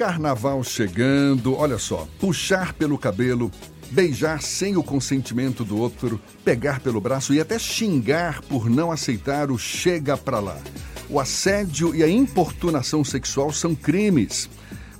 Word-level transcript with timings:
Carnaval 0.00 0.64
chegando, 0.64 1.54
olha 1.54 1.76
só, 1.76 2.08
puxar 2.18 2.72
pelo 2.72 2.96
cabelo, 2.96 3.50
beijar 3.90 4.40
sem 4.40 4.74
o 4.74 4.82
consentimento 4.82 5.62
do 5.62 5.76
outro, 5.76 6.18
pegar 6.42 6.80
pelo 6.80 7.02
braço 7.02 7.34
e 7.34 7.38
até 7.38 7.58
xingar 7.58 8.40
por 8.40 8.70
não 8.70 8.90
aceitar 8.90 9.50
o 9.50 9.58
chega 9.58 10.16
pra 10.16 10.40
lá. 10.40 10.56
O 11.06 11.20
assédio 11.20 11.94
e 11.94 12.02
a 12.02 12.08
importunação 12.08 13.04
sexual 13.04 13.52
são 13.52 13.74
crimes. 13.74 14.48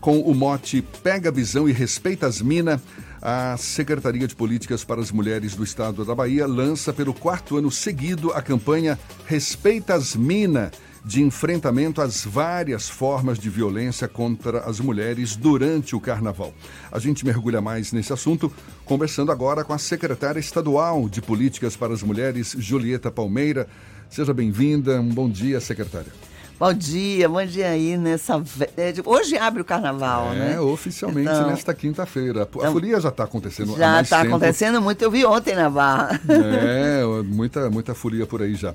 Com 0.02 0.20
o 0.20 0.34
mote 0.34 0.84
Pega 1.02 1.30
a 1.30 1.32
Visão 1.32 1.66
e 1.66 1.72
Respeita 1.72 2.26
as 2.26 2.42
Mina, 2.42 2.78
a 3.22 3.56
Secretaria 3.56 4.28
de 4.28 4.36
Políticas 4.36 4.84
para 4.84 5.00
as 5.00 5.10
Mulheres 5.10 5.54
do 5.54 5.64
Estado 5.64 6.04
da 6.04 6.14
Bahia 6.14 6.46
lança 6.46 6.92
pelo 6.92 7.14
quarto 7.14 7.56
ano 7.56 7.70
seguido 7.70 8.32
a 8.34 8.42
campanha 8.42 8.98
Respeita 9.24 9.94
as 9.94 10.14
Mina 10.14 10.70
de 11.04 11.22
enfrentamento 11.22 12.00
às 12.00 12.24
várias 12.24 12.88
formas 12.88 13.38
de 13.38 13.48
violência 13.48 14.06
contra 14.06 14.60
as 14.60 14.80
mulheres 14.80 15.36
durante 15.36 15.96
o 15.96 16.00
carnaval. 16.00 16.52
A 16.90 16.98
gente 16.98 17.24
mergulha 17.24 17.60
mais 17.60 17.92
nesse 17.92 18.12
assunto 18.12 18.52
conversando 18.84 19.32
agora 19.32 19.64
com 19.64 19.72
a 19.72 19.78
secretária 19.78 20.40
estadual 20.40 21.08
de 21.08 21.22
Políticas 21.22 21.76
para 21.76 21.94
as 21.94 22.02
Mulheres, 22.02 22.54
Julieta 22.58 23.10
Palmeira. 23.10 23.66
Seja 24.08 24.34
bem-vinda. 24.34 25.00
Um 25.00 25.08
bom 25.08 25.28
dia, 25.28 25.60
secretária. 25.60 26.12
Bom 26.60 26.74
dia, 26.74 27.26
bom 27.26 27.42
dia 27.46 27.70
aí 27.70 27.96
nessa. 27.96 28.34
É, 28.76 28.92
hoje 29.06 29.38
abre 29.38 29.62
o 29.62 29.64
carnaval, 29.64 30.34
é, 30.34 30.38
né? 30.38 30.54
É, 30.56 30.60
oficialmente 30.60 31.30
então, 31.30 31.46
nesta 31.46 31.72
quinta-feira. 31.72 32.42
A 32.42 32.42
então, 32.42 32.72
folia 32.72 33.00
já 33.00 33.08
está 33.08 33.24
acontecendo 33.24 33.78
Já 33.78 34.02
está 34.02 34.20
acontecendo 34.20 34.78
muito, 34.78 35.00
eu 35.00 35.10
vi 35.10 35.24
ontem 35.24 35.54
na 35.54 35.70
Barra. 35.70 36.20
É, 36.28 37.02
muita, 37.24 37.70
muita 37.70 37.94
folia 37.94 38.26
por 38.26 38.42
aí 38.42 38.54
já. 38.54 38.74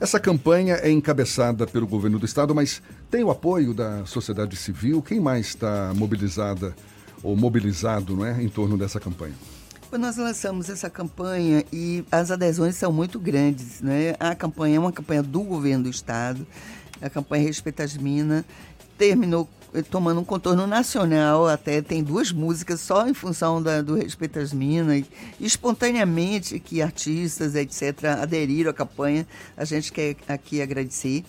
Essa 0.00 0.20
campanha 0.20 0.76
é 0.76 0.90
encabeçada 0.92 1.66
pelo 1.66 1.84
governo 1.84 2.20
do 2.20 2.24
estado, 2.24 2.54
mas 2.54 2.80
tem 3.10 3.24
o 3.24 3.30
apoio 3.30 3.74
da 3.74 4.06
sociedade 4.06 4.54
civil. 4.54 5.02
Quem 5.02 5.18
mais 5.18 5.48
está 5.48 5.92
mobilizada 5.96 6.72
ou 7.20 7.36
mobilizado 7.36 8.14
não 8.14 8.24
é, 8.24 8.40
em 8.40 8.48
torno 8.48 8.78
dessa 8.78 9.00
campanha? 9.00 9.34
Nós 9.90 10.16
lançamos 10.16 10.70
essa 10.70 10.88
campanha 10.88 11.64
e 11.72 12.04
as 12.12 12.30
adesões 12.30 12.76
são 12.76 12.92
muito 12.92 13.18
grandes. 13.18 13.80
Né? 13.80 14.14
A 14.20 14.36
campanha 14.36 14.76
é 14.76 14.78
uma 14.78 14.92
campanha 14.92 15.22
do 15.22 15.40
governo 15.42 15.84
do 15.84 15.90
estado, 15.90 16.46
a 17.02 17.10
campanha 17.10 17.44
Respeita 17.44 17.82
as 17.82 17.96
Minas, 17.96 18.44
terminou 18.96 19.48
tomando 19.90 20.20
um 20.20 20.24
contorno 20.24 20.66
nacional, 20.66 21.46
até 21.46 21.82
tem 21.82 22.02
duas 22.02 22.32
músicas 22.32 22.80
só 22.80 23.06
em 23.06 23.14
função 23.14 23.62
da, 23.62 23.82
do 23.82 23.94
Respeito 23.94 24.38
às 24.38 24.52
Minas, 24.52 25.04
e 25.38 25.46
espontaneamente 25.46 26.58
que 26.58 26.80
artistas, 26.80 27.54
etc., 27.54 28.04
aderiram 28.20 28.70
à 28.70 28.74
campanha, 28.74 29.26
a 29.56 29.64
gente 29.64 29.92
quer 29.92 30.16
aqui 30.26 30.62
agradecer. 30.62 31.24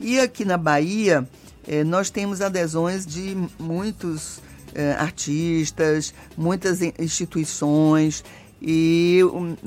E 0.00 0.18
aqui 0.18 0.44
na 0.44 0.56
Bahia, 0.56 1.28
eh, 1.66 1.84
nós 1.84 2.10
temos 2.10 2.40
adesões 2.40 3.06
de 3.06 3.36
muitos 3.58 4.40
eh, 4.74 4.96
artistas, 4.98 6.12
muitas 6.36 6.80
instituições, 6.98 8.24
e 8.66 9.20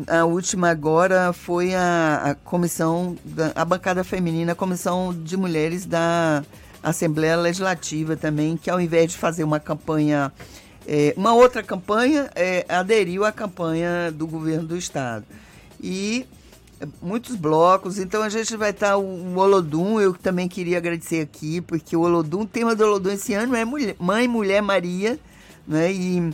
a 0.08 0.26
última 0.26 0.70
agora 0.70 1.32
foi 1.32 1.76
a, 1.76 2.32
a 2.32 2.36
comissão, 2.36 3.16
da, 3.24 3.52
a 3.54 3.64
bancada 3.64 4.04
feminina, 4.04 4.54
a 4.54 4.56
comissão 4.56 5.14
de 5.14 5.38
mulheres 5.38 5.86
da 5.86 6.44
Assembleia 6.82 7.36
Legislativa 7.36 8.16
também, 8.16 8.58
que 8.58 8.70
ao 8.70 8.80
invés 8.80 9.12
de 9.12 9.18
fazer 9.18 9.44
uma 9.44 9.60
campanha, 9.60 10.32
é, 10.88 11.14
uma 11.18 11.34
outra 11.34 11.64
campanha, 11.64 12.30
é, 12.36 12.66
aderiu 12.70 13.26
à 13.26 13.32
campanha 13.32 14.12
do 14.12 14.28
governo 14.28 14.68
do 14.68 14.78
Estado. 14.78 15.26
E 15.82 16.26
muitos 17.02 17.36
blocos, 17.36 17.98
então 17.98 18.22
a 18.22 18.30
gente 18.30 18.56
vai 18.56 18.70
estar 18.70 18.98
o, 18.98 19.04
o 19.04 19.38
Olodum, 19.38 20.00
eu 20.00 20.14
também 20.14 20.48
queria 20.48 20.78
agradecer 20.78 21.22
aqui, 21.22 21.62
porque 21.62 21.96
o 21.96 22.02
Olodum, 22.02 22.42
o 22.42 22.48
tema 22.48 22.76
do 22.76 22.84
Olodum 22.84 23.12
esse 23.12 23.34
ano 23.34 23.56
é 23.56 23.66
mulher, 23.66 23.96
Mãe, 24.00 24.28
Mulher, 24.28 24.62
Maria, 24.62 25.20
né? 25.68 25.92
E 25.92 26.32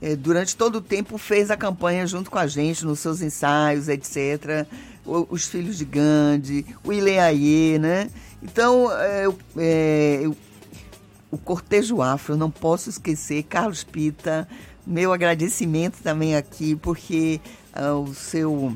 é, 0.00 0.14
durante 0.14 0.56
todo 0.56 0.76
o 0.76 0.80
tempo 0.80 1.18
fez 1.18 1.50
a 1.50 1.56
campanha 1.56 2.06
junto 2.06 2.30
com 2.30 2.38
a 2.38 2.46
gente, 2.46 2.84
nos 2.84 3.00
seus 3.00 3.20
ensaios, 3.20 3.88
etc. 3.88 4.66
O, 5.04 5.26
os 5.30 5.46
filhos 5.46 5.78
de 5.78 5.84
Gandhi, 5.84 6.66
o 6.84 6.92
Ileaie, 6.92 7.78
né? 7.78 8.10
Então, 8.42 8.90
é, 8.92 9.26
é, 9.56 10.20
eu, 10.22 10.36
o 11.30 11.36
cortejo 11.36 12.00
afro, 12.00 12.36
não 12.36 12.50
posso 12.50 12.88
esquecer, 12.88 13.42
Carlos 13.42 13.84
Pita, 13.84 14.48
meu 14.86 15.12
agradecimento 15.12 15.98
também 16.02 16.36
aqui, 16.36 16.74
porque 16.76 17.40
uh, 17.76 18.00
o 18.00 18.14
seu 18.14 18.74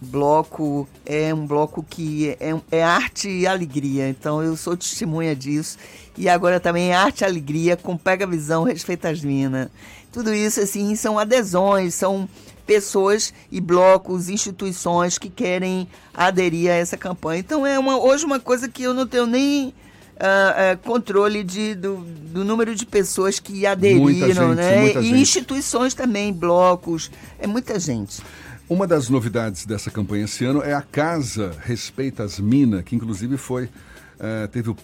bloco 0.00 0.88
é 1.06 1.32
um 1.32 1.46
bloco 1.46 1.82
que 1.82 2.30
é, 2.40 2.54
é, 2.70 2.82
arte 2.82 3.28
e 3.28 3.46
alegria, 3.46 4.08
então 4.08 4.42
eu 4.42 4.56
sou 4.56 4.76
testemunha 4.76 5.34
disso. 5.34 5.78
E 6.16 6.28
agora 6.28 6.60
também 6.60 6.90
é 6.90 6.94
arte 6.94 7.22
e 7.22 7.24
alegria 7.24 7.76
com 7.76 7.96
Pega 7.96 8.26
Visão, 8.26 8.64
Respeita 8.64 9.08
as 9.08 9.22
Minas. 9.22 9.68
Tudo 10.12 10.34
isso, 10.34 10.60
assim, 10.60 10.94
são 10.94 11.18
adesões, 11.18 11.94
são 11.94 12.28
pessoas 12.66 13.32
e 13.50 13.60
blocos, 13.60 14.28
instituições 14.28 15.18
que 15.18 15.28
querem 15.28 15.88
aderir 16.14 16.70
a 16.70 16.74
essa 16.74 16.96
campanha. 16.96 17.40
Então 17.40 17.66
é 17.66 17.78
uma, 17.78 17.98
hoje 17.98 18.24
uma 18.24 18.40
coisa 18.40 18.68
que 18.68 18.82
eu 18.82 18.94
não 18.94 19.06
tenho 19.06 19.26
nem 19.26 19.68
uh, 19.68 19.72
uh, 19.72 20.78
controle 20.84 21.42
de, 21.42 21.74
do, 21.74 21.96
do, 21.96 22.44
número 22.44 22.74
de 22.74 22.86
pessoas 22.86 23.38
que 23.38 23.66
aderiram, 23.66 24.50
gente, 24.50 24.56
né? 24.56 24.90
E 24.90 24.92
gente. 24.92 25.20
instituições 25.20 25.94
também, 25.94 26.32
blocos, 26.32 27.10
é 27.38 27.46
muita 27.46 27.78
gente. 27.78 28.22
Uma 28.68 28.86
das 28.86 29.08
novidades 29.08 29.66
dessa 29.66 29.90
campanha 29.90 30.24
esse 30.24 30.44
ano 30.44 30.62
é 30.62 30.72
a 30.72 30.80
Casa 30.80 31.54
Respeita 31.62 32.22
as 32.22 32.38
Minas, 32.38 32.82
que 32.82 32.96
inclusive 32.96 33.36
foi 33.36 33.64
uh, 33.64 34.48
teve 34.50 34.70
o 34.70 34.76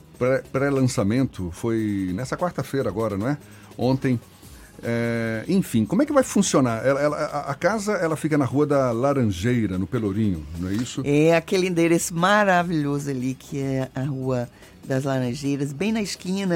pré-lançamento, 0.53 1.51
foi 1.53 2.11
nessa 2.13 2.37
quarta-feira 2.37 2.89
agora, 2.89 3.17
não 3.17 3.29
é? 3.29 3.39
Ontem 3.77 4.21
é, 4.83 5.45
enfim, 5.49 5.85
como 5.85 6.03
é 6.03 6.07
que 6.07 6.13
vai 6.13 6.23
funcionar? 6.23 6.87
Ela, 6.87 7.01
ela, 7.01 7.17
a 7.49 7.55
casa 7.55 7.93
ela 7.95 8.17
fica 8.17 8.39
na 8.39 8.45
Rua 8.45 8.67
da 8.67 8.93
Laranjeira, 8.93 9.77
no 9.77 9.87
Pelourinho, 9.87 10.47
não 10.59 10.69
é 10.69 10.73
isso? 10.73 11.03
É 11.05 11.35
aquele 11.35 11.67
endereço 11.67 12.15
maravilhoso 12.15 13.11
ali, 13.11 13.35
que 13.35 13.59
é 13.59 13.91
a 13.95 14.03
Rua 14.03 14.49
das 14.85 15.05
Laranjeiras, 15.05 15.73
bem 15.73 15.93
na 15.93 16.01
esquina 16.01 16.55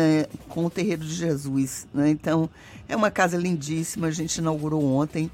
com 0.49 0.65
o 0.65 0.71
Terreiro 0.71 1.05
de 1.05 1.13
Jesus. 1.13 1.87
Né? 1.93 2.11
Então, 2.11 2.49
é 2.89 2.95
uma 2.95 3.11
casa 3.11 3.37
lindíssima, 3.37 4.07
a 4.07 4.11
gente 4.11 4.37
inaugurou 4.39 4.85
ontem 4.85 5.31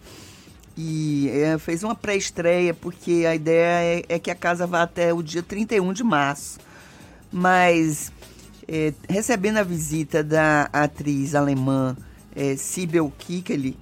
e 0.77 1.29
é, 1.31 1.59
fez 1.59 1.83
uma 1.83 1.95
pré-estreia, 1.95 2.73
porque 2.73 3.25
a 3.29 3.35
ideia 3.35 3.99
é, 3.99 4.05
é, 4.09 4.19
que 4.19 4.31
a 4.31 4.35
casa 4.35 4.67
vá 4.67 4.83
até 4.83 5.13
o 5.13 5.23
dia 5.23 5.43
31 5.43 5.93
de 5.93 6.03
março. 6.03 6.59
Mas, 7.31 8.11
é, 8.67 8.95
recebendo 9.09 9.59
a 9.59 9.63
visita 9.63 10.23
da 10.25 10.71
atriz 10.73 11.35
alemã 11.35 11.97
é, 12.35 12.57
Sibel 12.57 13.13
Kikeli, 13.19 13.77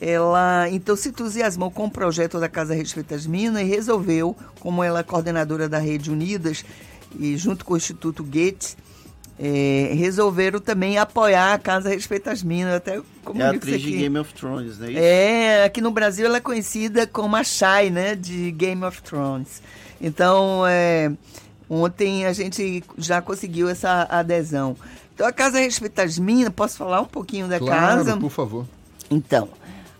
ela 0.00 0.68
então 0.70 0.96
se 0.96 1.08
entusiasmou 1.08 1.70
com 1.70 1.86
o 1.86 1.90
projeto 1.90 2.38
da 2.38 2.48
Casa 2.48 2.74
Respeita 2.74 3.14
as 3.14 3.26
Minas 3.26 3.62
e 3.62 3.64
resolveu, 3.64 4.36
como 4.60 4.82
ela 4.82 5.00
é 5.00 5.02
coordenadora 5.02 5.68
da 5.68 5.78
Rede 5.78 6.10
Unidas 6.10 6.64
e 7.18 7.36
junto 7.36 7.64
com 7.64 7.74
o 7.74 7.76
Instituto 7.76 8.22
Goethe, 8.22 8.76
é, 9.38 9.92
resolveram 9.94 10.60
também 10.60 10.98
apoiar 10.98 11.54
a 11.54 11.58
Casa 11.58 11.88
Respeita 11.88 12.30
as 12.30 12.42
Minas. 12.42 12.74
Até 12.74 13.00
como 13.24 13.40
é 13.40 13.46
a 13.46 13.50
atriz 13.50 13.80
de 13.80 13.92
Game 13.92 14.18
of 14.18 14.32
Thrones, 14.34 14.78
né? 14.78 14.92
É, 14.92 15.64
aqui 15.64 15.80
no 15.80 15.90
Brasil 15.90 16.26
ela 16.26 16.36
é 16.36 16.40
conhecida 16.40 17.06
como 17.06 17.34
a 17.34 17.42
Shai, 17.42 17.90
né, 17.90 18.14
de 18.14 18.50
Game 18.52 18.84
of 18.84 19.02
Thrones. 19.02 19.62
Então, 20.00 20.66
é, 20.66 21.10
ontem 21.68 22.26
a 22.26 22.32
gente 22.32 22.84
já 22.98 23.22
conseguiu 23.22 23.68
essa 23.68 24.06
adesão. 24.10 24.76
Então, 25.14 25.26
a 25.26 25.32
Casa 25.32 25.58
Respeita 25.58 26.02
as 26.02 26.18
Minas, 26.18 26.52
posso 26.54 26.76
falar 26.76 27.00
um 27.00 27.06
pouquinho 27.06 27.48
da 27.48 27.58
claro, 27.58 28.04
casa? 28.04 28.16
por 28.16 28.30
favor. 28.30 28.66
Então, 29.10 29.48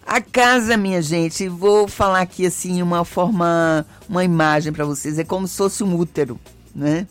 a 0.07 0.21
casa, 0.21 0.77
minha 0.77 1.01
gente, 1.01 1.49
vou 1.49 1.89
falar 1.89 2.21
aqui 2.21 2.47
assim, 2.47 2.83
uma 2.83 3.05
forma, 3.05 3.87
uma 4.09 4.25
imagem 4.25 4.73
para 4.73 4.85
vocês, 4.85 5.19
é 5.19 5.25
como 5.25 5.49
se 5.49 5.57
fosse 5.57 5.83
um 5.83 5.97
útero, 5.97 6.39
né? 6.75 7.07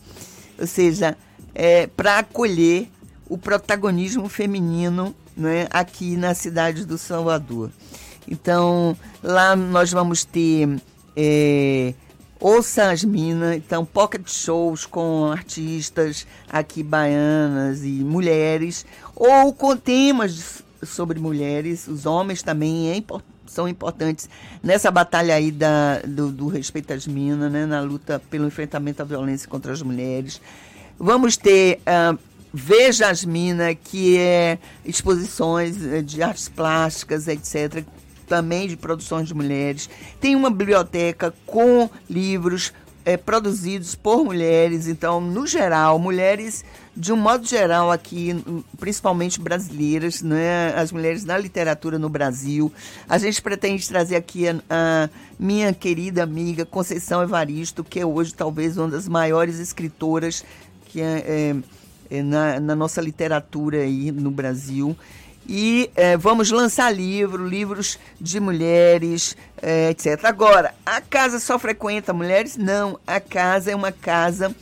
Ou 0.59 0.67
seja, 0.67 1.17
é 1.55 1.87
para 1.87 2.19
acolher 2.19 2.89
o 3.27 3.37
protagonismo 3.37 4.29
feminino 4.29 5.15
né, 5.35 5.67
aqui 5.71 6.15
na 6.15 6.33
cidade 6.33 6.85
do 6.85 6.97
Salvador. 6.97 7.71
Então, 8.27 8.95
lá 9.23 9.55
nós 9.55 9.91
vamos 9.91 10.23
ter 10.23 10.69
é, 11.15 11.93
Ouça 12.43 12.91
as 12.91 13.05
Minas, 13.05 13.55
então, 13.55 13.85
pocket 13.85 14.29
shows 14.29 14.85
com 14.85 15.31
artistas 15.31 16.27
aqui 16.51 16.83
baianas 16.83 17.85
e 17.85 18.03
mulheres, 18.03 18.85
ou 19.15 19.53
com 19.53 19.77
temas 19.77 20.61
sobre 20.83 21.21
mulheres, 21.21 21.87
os 21.87 22.05
homens 22.05 22.43
também 22.43 22.91
é 22.91 23.01
são 23.47 23.65
importantes 23.65 24.29
nessa 24.61 24.91
batalha 24.91 25.35
aí 25.35 25.51
da, 25.51 25.99
do, 25.99 26.33
do 26.33 26.47
respeito 26.49 26.91
às 26.91 27.07
minas, 27.07 27.49
né, 27.49 27.65
na 27.65 27.79
luta 27.79 28.21
pelo 28.29 28.45
enfrentamento 28.45 29.01
à 29.01 29.05
violência 29.05 29.47
contra 29.47 29.71
as 29.71 29.81
mulheres. 29.81 30.41
Vamos 30.99 31.37
ter 31.37 31.79
uh, 31.87 32.19
Veja 32.53 33.07
as 33.07 33.23
Minas, 33.25 33.75
que 33.85 34.17
é 34.17 34.59
exposições 34.85 35.83
eh, 35.83 36.03
de 36.03 36.21
artes 36.21 36.47
plásticas, 36.49 37.27
etc., 37.27 37.83
também 38.33 38.67
de 38.67 38.75
produções 38.75 39.27
de 39.27 39.33
mulheres. 39.35 39.87
Tem 40.19 40.35
uma 40.35 40.49
biblioteca 40.49 41.31
com 41.45 41.87
livros 42.09 42.73
é, 43.05 43.15
produzidos 43.15 43.93
por 43.93 44.25
mulheres. 44.25 44.87
Então, 44.87 45.21
no 45.21 45.45
geral, 45.45 45.99
mulheres 45.99 46.65
de 46.97 47.13
um 47.13 47.15
modo 47.15 47.45
geral 47.45 47.91
aqui, 47.91 48.35
principalmente 48.79 49.39
brasileiras, 49.39 50.23
né, 50.23 50.73
as 50.75 50.91
mulheres 50.91 51.23
na 51.23 51.37
literatura 51.37 51.99
no 51.99 52.09
Brasil. 52.09 52.73
A 53.07 53.19
gente 53.19 53.39
pretende 53.39 53.87
trazer 53.87 54.15
aqui 54.15 54.47
a, 54.47 54.55
a 54.67 55.09
minha 55.37 55.71
querida 55.71 56.23
amiga 56.23 56.65
Conceição 56.65 57.21
Evaristo, 57.21 57.83
que 57.83 57.99
é 57.99 58.05
hoje 58.05 58.33
talvez 58.33 58.77
uma 58.77 58.87
das 58.87 59.07
maiores 59.07 59.59
escritoras 59.59 60.43
que 60.87 61.01
é, 61.01 61.53
é, 62.09 62.17
é 62.17 62.23
na, 62.23 62.59
na, 62.59 62.75
nossa 62.75 62.99
literatura 62.99 63.77
aí 63.77 64.11
no 64.11 64.31
Brasil. 64.31 64.97
E 65.47 65.91
é, 65.95 66.15
vamos 66.15 66.51
lançar 66.51 66.89
livro, 66.91 67.47
livros 67.47 67.99
de 68.19 68.39
mulheres, 68.39 69.35
é, 69.61 69.89
etc. 69.89 70.23
Agora, 70.23 70.73
a 70.85 71.01
casa 71.01 71.39
só 71.39 71.59
frequenta 71.59 72.13
mulheres? 72.13 72.55
Não, 72.55 72.99
a 73.05 73.19
casa 73.19 73.71
é 73.71 73.75
uma 73.75 73.91
casa 73.91 74.55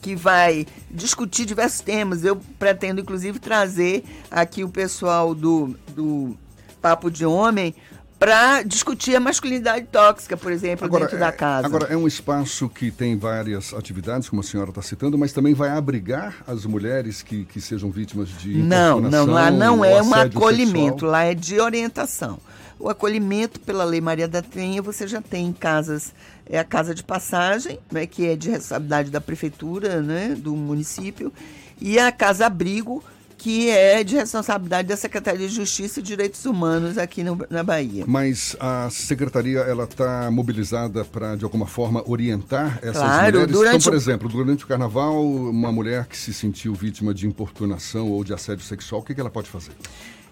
que 0.00 0.14
vai 0.14 0.66
discutir 0.90 1.44
diversos 1.44 1.80
temas. 1.80 2.24
Eu 2.24 2.40
pretendo, 2.58 3.00
inclusive, 3.00 3.38
trazer 3.38 4.04
aqui 4.30 4.64
o 4.64 4.68
pessoal 4.68 5.34
do, 5.34 5.76
do 5.88 6.36
Papo 6.80 7.10
de 7.10 7.24
Homem 7.24 7.74
para 8.22 8.62
discutir 8.62 9.16
a 9.16 9.20
masculinidade 9.20 9.84
tóxica, 9.90 10.36
por 10.36 10.52
exemplo, 10.52 10.86
agora, 10.86 11.06
dentro 11.06 11.18
da 11.18 11.26
é, 11.26 11.32
casa. 11.32 11.66
Agora, 11.66 11.92
é 11.92 11.96
um 11.96 12.06
espaço 12.06 12.68
que 12.68 12.88
tem 12.88 13.18
várias 13.18 13.74
atividades, 13.74 14.28
como 14.28 14.42
a 14.42 14.44
senhora 14.44 14.70
está 14.70 14.80
citando, 14.80 15.18
mas 15.18 15.32
também 15.32 15.54
vai 15.54 15.70
abrigar 15.70 16.36
as 16.46 16.64
mulheres 16.64 17.20
que, 17.20 17.44
que 17.44 17.60
sejam 17.60 17.90
vítimas 17.90 18.28
de 18.28 18.58
Não, 18.58 19.00
não, 19.00 19.26
lá 19.26 19.50
não 19.50 19.84
é 19.84 20.00
um 20.00 20.14
acolhimento, 20.14 21.00
sexual. 21.00 21.10
lá 21.10 21.24
é 21.24 21.34
de 21.34 21.58
orientação. 21.58 22.38
O 22.78 22.88
acolhimento 22.88 23.58
pela 23.58 23.82
Lei 23.82 24.00
Maria 24.00 24.28
da 24.28 24.40
Penha, 24.40 24.80
você 24.80 25.08
já 25.08 25.20
tem 25.20 25.48
em 25.48 25.52
casas 25.52 26.12
é 26.46 26.60
a 26.60 26.64
casa 26.64 26.94
de 26.94 27.02
passagem, 27.02 27.80
né, 27.90 28.06
que 28.06 28.24
é 28.24 28.36
de 28.36 28.50
responsabilidade 28.50 29.10
da 29.10 29.20
prefeitura, 29.20 30.00
né, 30.00 30.36
do 30.38 30.54
município, 30.54 31.32
e 31.80 31.98
a 31.98 32.12
casa 32.12 32.46
abrigo, 32.46 33.02
que 33.42 33.68
é 33.70 34.04
de 34.04 34.14
responsabilidade 34.14 34.86
da 34.86 34.96
Secretaria 34.96 35.48
de 35.48 35.52
Justiça 35.52 35.98
e 35.98 36.02
Direitos 36.02 36.46
Humanos 36.46 36.96
aqui 36.96 37.24
no, 37.24 37.44
na 37.50 37.64
Bahia. 37.64 38.04
Mas 38.06 38.54
a 38.60 38.88
secretaria 38.88 39.58
ela 39.58 39.82
está 39.82 40.30
mobilizada 40.30 41.04
para 41.04 41.34
de 41.34 41.42
alguma 41.42 41.66
forma 41.66 42.08
orientar 42.08 42.78
essas 42.80 42.98
claro, 42.98 43.32
mulheres. 43.32 43.52
Durante 43.52 43.76
então, 43.78 43.90
por 43.90 43.96
exemplo, 43.96 44.28
durante 44.28 44.64
o 44.64 44.68
Carnaval, 44.68 45.20
uma 45.26 45.72
mulher 45.72 46.06
que 46.06 46.16
se 46.16 46.32
sentiu 46.32 46.72
vítima 46.72 47.12
de 47.12 47.26
importunação 47.26 48.12
ou 48.12 48.22
de 48.22 48.32
assédio 48.32 48.64
sexual, 48.64 49.00
o 49.00 49.04
que, 49.04 49.12
que 49.12 49.20
ela 49.20 49.28
pode 49.28 49.50
fazer? 49.50 49.72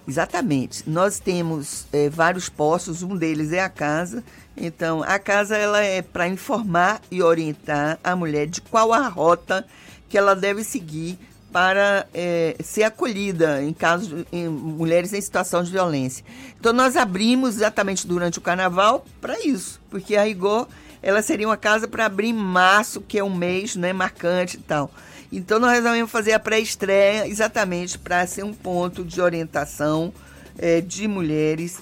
Exatamente. 0.07 0.89
Nós 0.89 1.19
temos 1.19 1.89
é, 1.93 2.09
vários 2.09 2.49
postos, 2.49 3.03
um 3.03 3.17
deles 3.17 3.53
é 3.53 3.61
a 3.61 3.69
casa. 3.69 4.23
Então, 4.57 5.03
a 5.03 5.19
casa 5.19 5.57
ela 5.57 5.83
é 5.83 6.01
para 6.01 6.29
informar 6.29 7.03
e 7.11 7.21
orientar 7.21 7.99
a 8.05 8.15
mulher 8.15 8.47
de 8.47 8.61
qual 8.61 8.93
a 8.93 9.09
rota 9.09 9.67
que 10.09 10.17
ela 10.17 10.37
deve 10.37 10.63
seguir 10.63 11.19
para 11.53 12.07
é, 12.15 12.57
ser 12.63 12.85
acolhida 12.85 13.63
em 13.63 13.73
casos 13.73 14.09
de 14.09 14.49
mulheres 14.49 15.13
em 15.13 15.21
situação 15.21 15.63
de 15.63 15.71
violência. 15.71 16.25
Então, 16.59 16.73
nós 16.73 16.97
abrimos 16.97 17.57
exatamente 17.57 18.07
durante 18.07 18.39
o 18.39 18.43
carnaval 18.43 19.05
para 19.21 19.39
isso, 19.41 19.81
porque 19.91 20.17
a 20.17 20.25
rigor 20.25 20.69
ela 21.03 21.23
seria 21.23 21.49
uma 21.49 21.57
casa 21.57 21.89
para 21.89 22.07
abrir 22.07 22.33
março, 22.33 23.01
que 23.01 23.19
é 23.19 23.25
um 23.25 23.35
mês 23.35 23.75
né, 23.75 23.93
marcante 23.93 24.57
e 24.57 24.61
tal. 24.61 24.91
Então 25.33 25.61
nós 25.61 25.73
resolvemos 25.73 26.11
fazer 26.11 26.33
a 26.33 26.41
pré-estreia 26.41 27.27
exatamente 27.29 27.99
para 27.99 28.27
ser 28.27 28.45
um 28.45 28.53
ponto 28.53 29.05
de 29.05 29.21
orientação 29.21 30.13
é, 30.59 30.81
de 30.81 31.07
mulheres 31.07 31.79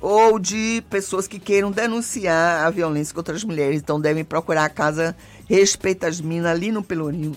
ou 0.00 0.38
de 0.38 0.82
pessoas 0.90 1.26
que 1.26 1.38
queiram 1.38 1.70
denunciar 1.70 2.66
a 2.66 2.70
violência 2.70 3.14
contra 3.14 3.34
as 3.34 3.42
mulheres. 3.42 3.80
Então 3.80 4.00
devem 4.00 4.24
procurar 4.24 4.64
a 4.64 4.68
casa 4.68 5.16
Respeita 5.48 6.06
as 6.06 6.20
Minas 6.20 6.52
ali 6.52 6.70
no 6.70 6.82
Pelourinho, 6.82 7.36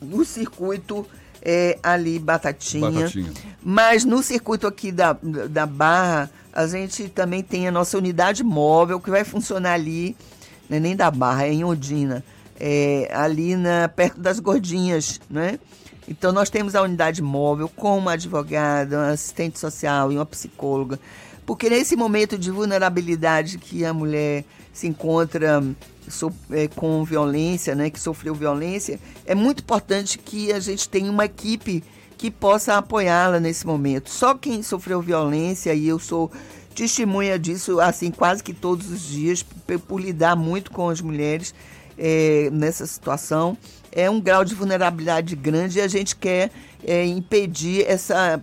no 0.00 0.24
circuito 0.24 1.06
é, 1.42 1.78
ali 1.82 2.18
Batatinha. 2.18 2.90
Batatinha. 2.90 3.32
Mas 3.62 4.04
no 4.04 4.22
circuito 4.22 4.66
aqui 4.66 4.90
da, 4.92 5.16
da 5.50 5.66
Barra, 5.66 6.30
a 6.52 6.66
gente 6.66 7.08
também 7.08 7.42
tem 7.42 7.68
a 7.68 7.72
nossa 7.72 7.96
unidade 7.98 8.42
móvel 8.42 9.00
que 9.00 9.10
vai 9.10 9.24
funcionar 9.24 9.74
ali, 9.74 10.16
né, 10.68 10.80
nem 10.80 10.96
da 10.96 11.10
Barra, 11.10 11.46
é 11.46 11.52
em 11.52 11.64
Odina 11.64 12.24
é, 12.58 13.08
ali 13.12 13.56
na, 13.56 13.88
perto 13.88 14.20
das 14.20 14.40
Gordinhas, 14.40 15.20
né? 15.28 15.58
Então 16.08 16.32
nós 16.32 16.48
temos 16.48 16.74
a 16.74 16.82
unidade 16.82 17.20
móvel 17.20 17.68
com 17.68 17.98
uma 17.98 18.12
advogada, 18.12 18.96
uma 18.96 19.10
assistente 19.10 19.58
social 19.58 20.12
e 20.12 20.16
uma 20.16 20.26
psicóloga, 20.26 21.00
porque 21.46 21.70
nesse 21.70 21.94
momento 21.94 22.36
de 22.36 22.50
vulnerabilidade 22.50 23.56
que 23.56 23.84
a 23.84 23.94
mulher 23.94 24.44
se 24.72 24.88
encontra 24.88 25.62
so, 26.08 26.32
é, 26.50 26.66
com 26.68 27.04
violência, 27.04 27.74
né, 27.74 27.88
que 27.88 28.00
sofreu 28.00 28.34
violência, 28.34 28.98
é 29.24 29.34
muito 29.34 29.60
importante 29.60 30.18
que 30.18 30.52
a 30.52 30.58
gente 30.58 30.88
tenha 30.88 31.10
uma 31.10 31.24
equipe 31.24 31.82
que 32.18 32.30
possa 32.30 32.76
apoiá-la 32.76 33.38
nesse 33.38 33.66
momento. 33.66 34.10
Só 34.10 34.34
quem 34.34 34.62
sofreu 34.62 35.00
violência, 35.00 35.72
e 35.72 35.86
eu 35.86 35.98
sou 35.98 36.30
testemunha 36.74 37.38
disso, 37.38 37.80
assim, 37.80 38.10
quase 38.10 38.42
que 38.42 38.52
todos 38.52 38.90
os 38.90 39.02
dias, 39.02 39.42
por, 39.86 40.00
lidar 40.00 40.34
muito 40.34 40.70
com 40.70 40.88
as 40.88 41.00
mulheres, 41.00 41.54
é, 41.96 42.50
nessa 42.52 42.86
situação. 42.86 43.56
É 43.92 44.10
um 44.10 44.20
grau 44.20 44.44
de 44.44 44.54
vulnerabilidade 44.54 45.34
grande 45.34 45.78
e 45.78 45.82
a 45.82 45.88
gente 45.88 46.14
quer 46.14 46.50
é, 46.84 47.04
impedir 47.06 47.84
essa 47.86 48.40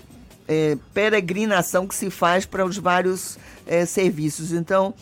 é, 0.47 0.77
peregrinação 0.93 1.87
que 1.87 1.95
se 1.95 2.09
faz 2.09 2.45
para 2.45 2.65
os 2.65 2.77
vários 2.77 3.37
é, 3.65 3.85
serviços. 3.85 4.51
Então, 4.51 4.93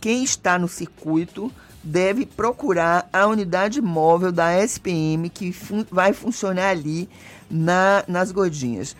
quem 0.00 0.22
está 0.24 0.58
no 0.58 0.68
circuito 0.68 1.52
deve 1.82 2.26
procurar 2.26 3.08
a 3.12 3.26
unidade 3.26 3.80
móvel 3.80 4.32
da 4.32 4.52
SPM 4.62 5.28
que 5.30 5.52
fun 5.52 5.84
vai 5.90 6.12
funcionar 6.12 6.70
ali 6.70 7.08
na, 7.50 8.04
nas 8.06 8.30
Godinhas. 8.30 8.96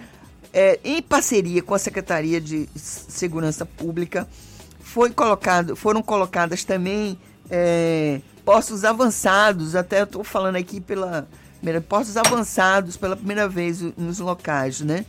É, 0.52 0.80
em 0.82 1.02
parceria 1.02 1.62
com 1.62 1.74
a 1.74 1.78
Secretaria 1.78 2.40
de 2.40 2.68
Segurança 2.74 3.66
Pública, 3.66 4.26
foi 4.80 5.10
colocado, 5.10 5.76
foram 5.76 6.02
colocadas 6.02 6.64
também 6.64 7.18
é, 7.50 8.20
postos 8.44 8.84
avançados, 8.84 9.76
até 9.76 10.02
estou 10.02 10.24
falando 10.24 10.56
aqui 10.56 10.80
pela 10.80 11.28
postos 11.88 12.16
avançados 12.16 12.96
pela 12.96 13.16
primeira 13.16 13.48
vez 13.48 13.82
nos 13.96 14.20
locais, 14.20 14.80
né? 14.80 15.04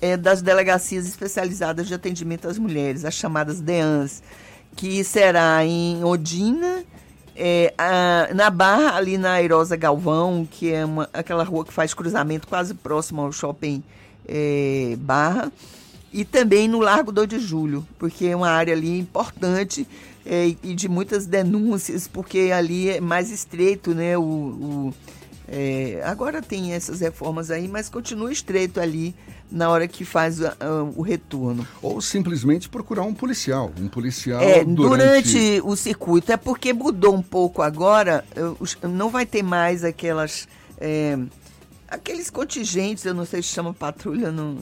É, 0.00 0.16
das 0.16 0.40
delegacias 0.40 1.06
especializadas 1.06 1.86
de 1.86 1.92
atendimento 1.92 2.48
às 2.48 2.58
mulheres, 2.58 3.04
as 3.04 3.12
chamadas 3.12 3.60
DEANs, 3.60 4.22
que 4.74 5.04
será 5.04 5.62
em 5.64 6.02
Odina, 6.02 6.84
é, 7.36 7.72
a, 7.76 8.28
na 8.34 8.50
Barra, 8.50 8.96
ali 8.96 9.18
na 9.18 9.32
Airosa 9.32 9.76
Galvão, 9.76 10.46
que 10.50 10.72
é 10.72 10.84
uma, 10.84 11.08
aquela 11.12 11.44
rua 11.44 11.64
que 11.64 11.72
faz 11.72 11.94
cruzamento 11.94 12.48
quase 12.48 12.74
próximo 12.74 13.20
ao 13.22 13.32
shopping 13.32 13.82
é, 14.26 14.96
Barra, 14.98 15.52
e 16.12 16.24
também 16.24 16.66
no 16.68 16.80
Largo 16.80 17.12
do 17.12 17.26
de 17.26 17.38
Julho, 17.38 17.86
porque 17.98 18.26
é 18.26 18.36
uma 18.36 18.50
área 18.50 18.74
ali 18.74 18.98
importante 18.98 19.86
é, 20.26 20.54
e 20.62 20.74
de 20.74 20.88
muitas 20.88 21.26
denúncias, 21.26 22.08
porque 22.08 22.50
ali 22.54 22.90
é 22.90 23.00
mais 23.00 23.30
estreito, 23.30 23.94
né? 23.94 24.18
O, 24.18 24.22
o 24.22 24.94
é, 25.48 26.00
agora 26.04 26.40
tem 26.40 26.72
essas 26.72 27.00
reformas 27.00 27.50
aí, 27.50 27.66
mas 27.66 27.88
continua 27.88 28.30
estreito 28.30 28.80
ali 28.80 29.14
na 29.50 29.68
hora 29.68 29.88
que 29.88 30.04
faz 30.04 30.42
a, 30.42 30.56
a, 30.60 30.82
o 30.96 31.02
retorno. 31.02 31.66
Ou 31.82 32.00
simplesmente 32.00 32.68
procurar 32.68 33.02
um 33.02 33.14
policial, 33.14 33.72
um 33.78 33.88
policial 33.88 34.40
é, 34.40 34.64
durante... 34.64 34.98
durante 34.98 35.60
o 35.64 35.76
circuito. 35.76 36.32
É 36.32 36.36
porque 36.36 36.72
mudou 36.72 37.14
um 37.14 37.22
pouco 37.22 37.62
agora, 37.62 38.24
não 38.82 39.10
vai 39.10 39.26
ter 39.26 39.42
mais 39.42 39.84
aquelas... 39.84 40.48
É, 40.78 41.18
aqueles 41.88 42.30
contingentes, 42.30 43.04
eu 43.04 43.12
não 43.12 43.26
sei 43.26 43.42
se 43.42 43.48
chama 43.48 43.74
patrulha, 43.74 44.30
não 44.30 44.58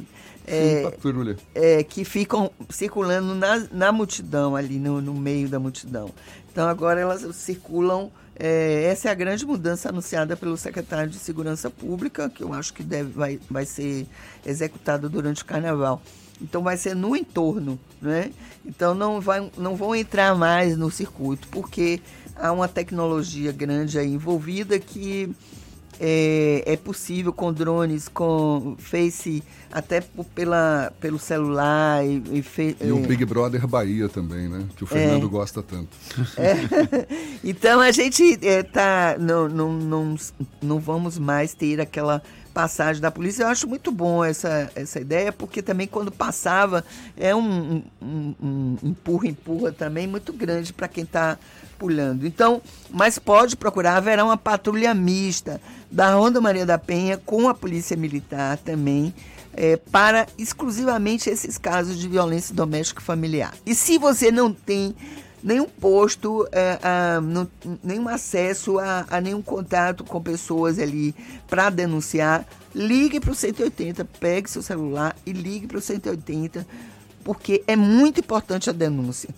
é, 0.49 0.91
é, 1.55 1.85
que 1.85 2.05
ficam 2.05 2.51
circulando 2.71 3.35
na, 3.35 3.69
na 3.71 3.93
multidão, 3.93 4.57
ali 4.57 4.79
no, 4.79 5.01
no, 5.03 5.13
meio 5.13 5.49
da 5.49 5.59
multidão. 5.59 6.11
Então 6.51 6.67
agora 6.67 7.01
elas 7.01 7.37
circulam. 7.37 8.11
É, 8.39 8.85
essa 8.85 9.09
é 9.09 9.11
a 9.11 9.15
grande 9.15 9.45
mudança 9.45 9.89
anunciada 9.89 10.37
pelo 10.37 10.57
secretário 10.57 11.11
de 11.11 11.19
Segurança 11.19 11.69
Pública, 11.69 12.31
que 12.31 12.43
eu 12.43 12.53
acho 12.55 12.73
que 12.73 12.83
deve, 12.83 13.11
vai, 13.11 13.41
vai 13.51 13.67
ser 13.67 14.07
executada 14.47 15.09
durante 15.09 15.43
o 15.43 15.47
carnaval. 15.47 16.01
Então 16.41 16.63
vai 16.63 16.77
ser 16.77 16.95
no 16.95 17.17
entorno, 17.17 17.79
né? 18.01 18.31
Então 18.65 18.95
não, 18.95 19.21
vai, 19.21 19.51
não 19.59 19.75
vão 19.75 19.95
entrar 19.95 20.37
mais 20.37 20.77
no 20.77 20.89
circuito, 20.89 21.49
porque 21.49 22.01
há 22.37 22.53
uma 22.53 22.69
tecnologia 22.69 23.51
grande 23.51 23.99
aí 23.99 24.13
envolvida 24.13 24.79
que 24.79 25.35
é, 26.01 26.63
é 26.67 26.77
possível 26.77 27.33
com 27.33 27.53
drones, 27.53 28.09
com 28.09 28.77
Face, 28.79 29.43
até 29.73 30.01
pela, 30.35 30.93
pelo 31.01 31.19
celular. 31.19 32.05
E, 32.07 32.23
e, 32.33 32.43
fe, 32.43 32.77
e 32.81 32.89
é, 32.89 32.93
o 32.93 33.01
Big 33.01 33.25
Brother 33.25 33.67
Bahia 33.67 34.09
também, 34.09 34.49
né? 34.49 34.65
Que 34.77 34.85
o 34.85 34.87
Fernando 34.87 35.27
é, 35.27 35.29
gosta 35.29 35.63
tanto. 35.63 35.89
É. 36.37 36.55
Então 37.43 37.81
a 37.81 37.91
gente 37.91 38.39
é, 38.43 38.63
tá, 38.63 39.17
não, 39.19 39.49
não, 39.49 39.73
não, 39.73 40.17
não 40.63 40.79
vamos 40.79 41.19
mais 41.19 41.53
ter 41.55 41.81
aquela 41.81 42.23
passagem 42.59 43.01
da 43.01 43.09
polícia. 43.09 43.45
Eu 43.45 43.47
acho 43.47 43.69
muito 43.69 43.93
bom 43.93 44.25
essa, 44.25 44.69
essa 44.75 44.99
ideia, 44.99 45.31
porque 45.31 45.63
também 45.63 45.87
quando 45.87 46.11
passava 46.11 46.85
é 47.17 47.33
um, 47.33 47.85
um, 48.03 48.35
um 48.43 48.77
empurra, 48.83 49.29
empurra 49.29 49.71
também 49.71 50.09
muito 50.09 50.33
grande 50.33 50.73
para 50.73 50.89
quem 50.89 51.05
está 51.05 51.39
pulando. 51.79 52.27
Então, 52.27 52.61
mas 52.91 53.17
pode 53.17 53.57
procurar, 53.57 53.97
haverá 53.97 54.25
uma 54.25 54.37
patrulha 54.37 54.93
mista 54.93 55.61
da 55.89 56.13
Ronda 56.15 56.41
Maria 56.41 56.67
da 56.67 56.77
Penha 56.77 57.17
com 57.17 57.49
a 57.49 57.55
Polícia 57.55 57.97
Militar 57.97 58.59
também, 58.59 59.15
é, 59.55 59.77
para 59.77 60.27
exclusivamente 60.37 61.31
esses 61.31 61.57
casos 61.57 61.97
de 61.97 62.09
violência 62.09 62.53
doméstica 62.53 63.01
familiar. 63.01 63.55
E 63.65 63.73
se 63.73 63.99
você 63.99 64.33
não 64.33 64.53
tem 64.53 64.97
nenhum 65.43 65.67
posto, 65.67 66.47
é, 66.53 66.79
a, 66.83 67.21
não, 67.21 67.49
nenhum 67.83 68.09
acesso 68.09 68.79
a, 68.79 69.07
a, 69.09 69.21
nenhum 69.21 69.43
contato 69.43 70.05
com 70.05 70.21
pessoas 70.21 70.79
ali 70.79 71.15
para 71.49 71.71
denunciar, 71.71 72.47
ligue 72.75 73.21
para 73.21 73.31
o 73.31 73.35
180, 73.35 74.05
pegue 74.19 74.51
seu 74.51 74.63
celular 74.63 75.17
e 75.25 75.33
ligue 75.33 75.67
para 75.67 75.79
o 75.79 75.81
180, 75.81 76.67
porque 77.25 77.63
é 77.67 77.77
muito 77.77 78.21
importante 78.21 78.69
a 78.71 78.73
denúncia. 78.73 79.31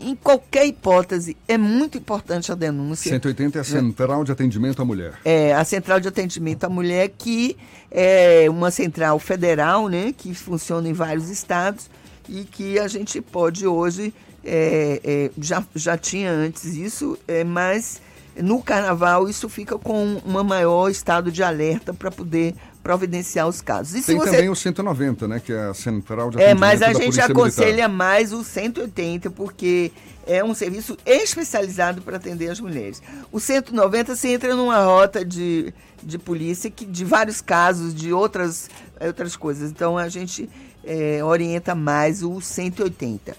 Em 0.00 0.16
qualquer 0.16 0.66
hipótese, 0.66 1.36
é 1.46 1.56
muito 1.56 1.96
importante 1.96 2.50
a 2.50 2.54
denúncia. 2.56 3.10
180 3.10 3.58
é 3.58 3.60
a 3.60 3.64
Central 3.64 4.24
de 4.24 4.32
Atendimento 4.32 4.82
à 4.82 4.84
Mulher. 4.84 5.14
É, 5.24 5.54
a 5.54 5.64
Central 5.64 6.00
de 6.00 6.08
Atendimento 6.08 6.64
à 6.64 6.68
Mulher, 6.68 7.12
que 7.16 7.56
é 7.90 8.46
uma 8.50 8.72
central 8.72 9.20
federal, 9.20 9.88
né, 9.88 10.12
que 10.16 10.34
funciona 10.34 10.88
em 10.88 10.92
vários 10.92 11.30
estados 11.30 11.88
e 12.28 12.42
que 12.42 12.78
a 12.78 12.88
gente 12.88 13.20
pode 13.20 13.66
hoje 13.66 14.12
é, 14.44 15.00
é, 15.04 15.30
já, 15.38 15.64
já 15.74 15.96
tinha 15.96 16.30
antes 16.30 16.64
isso, 16.74 17.18
é, 17.26 17.44
mas 17.44 18.00
no 18.36 18.62
carnaval 18.62 19.28
isso 19.28 19.48
fica 19.48 19.78
com 19.78 20.20
um 20.24 20.42
maior 20.42 20.90
estado 20.90 21.30
de 21.30 21.42
alerta 21.42 21.94
para 21.94 22.10
poder 22.10 22.54
providenciar 22.82 23.48
os 23.48 23.62
casos. 23.62 23.94
E 23.94 24.02
Tem 24.02 24.16
você... 24.16 24.30
também 24.30 24.50
o 24.50 24.54
190, 24.54 25.26
né, 25.26 25.40
que 25.40 25.52
é 25.52 25.66
a 25.68 25.74
central 25.74 26.30
de 26.30 26.42
É, 26.42 26.52
mas 26.52 26.82
a 26.82 26.92
gente 26.92 27.18
aconselha 27.20 27.88
Militar. 27.88 27.88
mais 27.88 28.32
o 28.32 28.44
180 28.44 29.30
porque 29.30 29.90
é 30.26 30.44
um 30.44 30.54
serviço 30.54 30.96
especializado 31.06 32.02
para 32.02 32.16
atender 32.16 32.50
as 32.50 32.60
mulheres. 32.60 33.02
O 33.32 33.40
190 33.40 34.14
você 34.14 34.28
entra 34.28 34.54
numa 34.54 34.84
rota 34.84 35.24
de, 35.24 35.72
de 36.02 36.18
polícia 36.18 36.70
que 36.70 36.84
de 36.84 37.04
vários 37.04 37.40
casos 37.40 37.94
de 37.94 38.12
outras 38.12 38.68
outras 39.00 39.34
coisas. 39.34 39.70
Então 39.70 39.96
a 39.96 40.08
gente 40.08 40.48
é, 40.84 41.24
orienta 41.24 41.74
mais 41.74 42.22
o 42.22 42.40
180. 42.40 43.36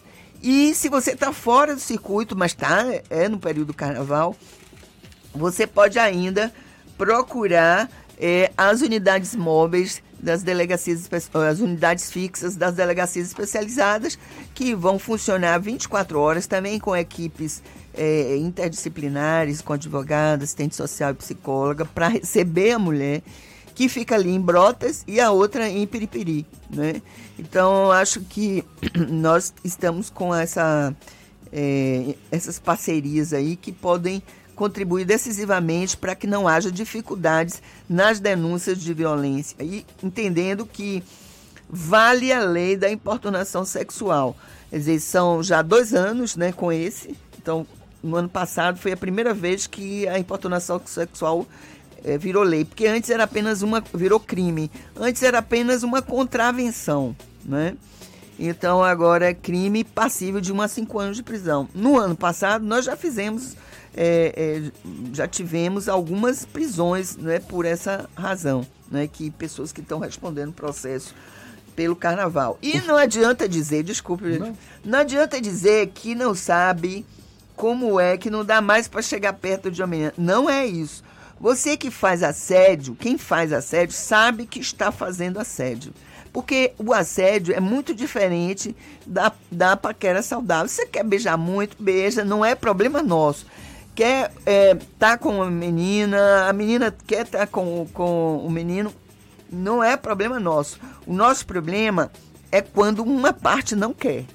E 0.47 0.75
se 0.75 0.89
você 0.89 1.13
está 1.13 1.33
fora 1.33 1.73
do 1.73 1.81
circuito, 1.81 2.37
mas 2.37 2.51
está 2.51 2.85
é 3.09 3.27
no 3.27 3.39
período 3.39 3.69
do 3.69 3.73
carnaval, 3.73 4.35
você 5.33 5.65
pode 5.65 5.97
ainda 5.97 6.53
procurar 6.95 7.89
é, 8.19 8.51
as 8.55 8.81
unidades 8.81 9.35
móveis 9.35 10.03
das 10.19 10.43
delegacias, 10.43 11.09
as 11.49 11.59
unidades 11.59 12.11
fixas 12.11 12.55
das 12.55 12.75
delegacias 12.75 13.25
especializadas, 13.25 14.19
que 14.53 14.75
vão 14.75 14.99
funcionar 14.99 15.57
24 15.57 16.19
horas 16.19 16.45
também 16.45 16.77
com 16.77 16.95
equipes 16.95 17.63
é, 17.95 18.37
interdisciplinares, 18.37 19.63
com 19.63 19.73
advogada, 19.73 20.43
assistente 20.43 20.75
social 20.75 21.09
e 21.09 21.15
psicóloga, 21.15 21.85
para 21.85 22.07
receber 22.07 22.73
a 22.73 22.77
mulher 22.77 23.23
que 23.75 23.89
fica 23.89 24.15
ali 24.15 24.29
em 24.31 24.39
Brotas 24.39 25.03
e 25.05 25.19
a 25.19 25.29
outra 25.31 25.69
em 25.69 25.85
Piripiri, 25.85 26.47
né? 26.69 27.01
Então, 27.37 27.91
acho 27.91 28.21
que 28.21 28.63
nós 29.11 29.53
estamos 29.63 30.09
com 30.09 30.33
essa, 30.33 30.95
é, 31.51 32.15
essas 32.31 32.57
parcerias 32.57 33.33
aí 33.33 33.57
que 33.57 33.73
podem 33.73 34.23
contribuir 34.55 35.03
decisivamente 35.03 35.97
para 35.97 36.15
que 36.15 36.25
não 36.25 36.47
haja 36.47 36.71
dificuldades 36.71 37.61
nas 37.89 38.21
denúncias 38.21 38.81
de 38.81 38.93
violência 38.93 39.57
e 39.61 39.85
entendendo 40.01 40.65
que 40.65 41.03
vale 41.69 42.31
a 42.31 42.39
lei 42.39 42.77
da 42.77 42.89
importunação 42.89 43.65
sexual. 43.65 44.37
Quer 44.69 44.77
dizer, 44.77 44.99
são 45.01 45.43
já 45.43 45.61
dois 45.61 45.93
anos 45.93 46.37
né, 46.37 46.53
com 46.53 46.71
esse. 46.71 47.17
Então, 47.37 47.67
no 48.01 48.15
ano 48.15 48.29
passado 48.29 48.79
foi 48.79 48.93
a 48.93 48.97
primeira 48.97 49.33
vez 49.33 49.67
que 49.67 50.07
a 50.07 50.17
importunação 50.17 50.81
sexual 50.85 51.45
é, 52.05 52.19
virou 52.19 52.43
lei, 52.43 52.63
porque 52.63 52.85
antes 52.85 53.09
era 53.09 53.23
apenas 53.23 53.63
uma, 53.63 53.83
virou 53.93 54.19
crime, 54.19 54.69
antes 54.95 55.23
era 55.23 55.39
apenas 55.39 55.81
uma 55.81 56.03
contravenção, 56.03 57.15
né? 57.43 57.75
Então 58.37 58.83
agora 58.83 59.29
é 59.29 59.33
crime 59.33 59.83
passível 59.83 60.39
de 60.39 60.53
1 60.53 60.61
a 60.61 60.67
5 60.67 60.99
anos 60.99 61.17
de 61.17 61.23
prisão. 61.23 61.67
No 61.73 61.97
ano 61.97 62.15
passado 62.15 62.63
nós 62.63 62.85
já 62.85 62.95
fizemos, 62.95 63.55
é, 63.95 64.33
é, 64.37 64.71
já 65.13 65.27
tivemos 65.27 65.89
algumas 65.89 66.45
prisões 66.45 67.17
né, 67.17 67.39
por 67.39 67.65
essa 67.65 68.07
razão, 68.13 68.67
né, 68.91 69.07
que 69.07 69.31
pessoas 69.31 69.71
que 69.71 69.81
estão 69.81 69.97
respondendo 69.97 70.53
processo 70.53 71.15
pelo 71.75 71.95
carnaval. 71.95 72.59
E 72.61 72.79
não 72.81 72.97
adianta 72.97 73.49
dizer, 73.49 73.83
desculpe, 73.83 74.37
não. 74.37 74.55
não 74.83 74.99
adianta 74.99 75.41
dizer 75.41 75.87
que 75.87 76.13
não 76.13 76.35
sabe 76.35 77.05
como 77.55 77.99
é 77.99 78.17
que 78.17 78.29
não 78.29 78.45
dá 78.45 78.61
mais 78.61 78.87
para 78.87 79.01
chegar 79.01 79.33
perto 79.33 79.71
de 79.71 79.81
amanhã. 79.81 80.11
Não 80.17 80.49
é 80.49 80.65
isso. 80.67 81.04
Você 81.39 81.75
que 81.75 81.91
faz 81.91 82.23
assédio, 82.23 82.95
quem 82.95 83.17
faz 83.17 83.51
assédio, 83.51 83.95
sabe 83.95 84.45
que 84.45 84.59
está 84.59 84.91
fazendo 84.91 85.39
assédio. 85.39 85.93
Porque 86.31 86.73
o 86.77 86.93
assédio 86.93 87.53
é 87.55 87.59
muito 87.59 87.93
diferente 87.93 88.75
da, 89.05 89.31
da 89.51 89.77
paquera 89.77 90.21
saudável. 90.21 90.67
Você 90.67 90.85
quer 90.85 91.03
beijar 91.03 91.37
muito, 91.37 91.81
beija, 91.81 92.25
não 92.25 92.43
é 92.43 92.55
problema 92.55 93.01
nosso. 93.01 93.45
Quer 93.93 94.33
é, 94.45 94.75
tá 94.99 95.17
com 95.17 95.41
a 95.41 95.49
menina, 95.49 96.49
a 96.49 96.53
menina 96.53 96.93
quer 97.07 97.25
estar 97.25 97.39
tá 97.39 97.47
com, 97.47 97.87
com 97.93 98.37
o 98.37 98.49
menino, 98.49 98.93
não 99.49 99.81
é 99.81 99.95
problema 99.95 100.39
nosso. 100.39 100.79
O 101.07 101.13
nosso 101.13 101.45
problema 101.45 102.11
é 102.51 102.61
quando 102.61 103.03
uma 103.03 103.31
parte 103.31 103.75
não 103.75 103.93
quer. 103.93 104.25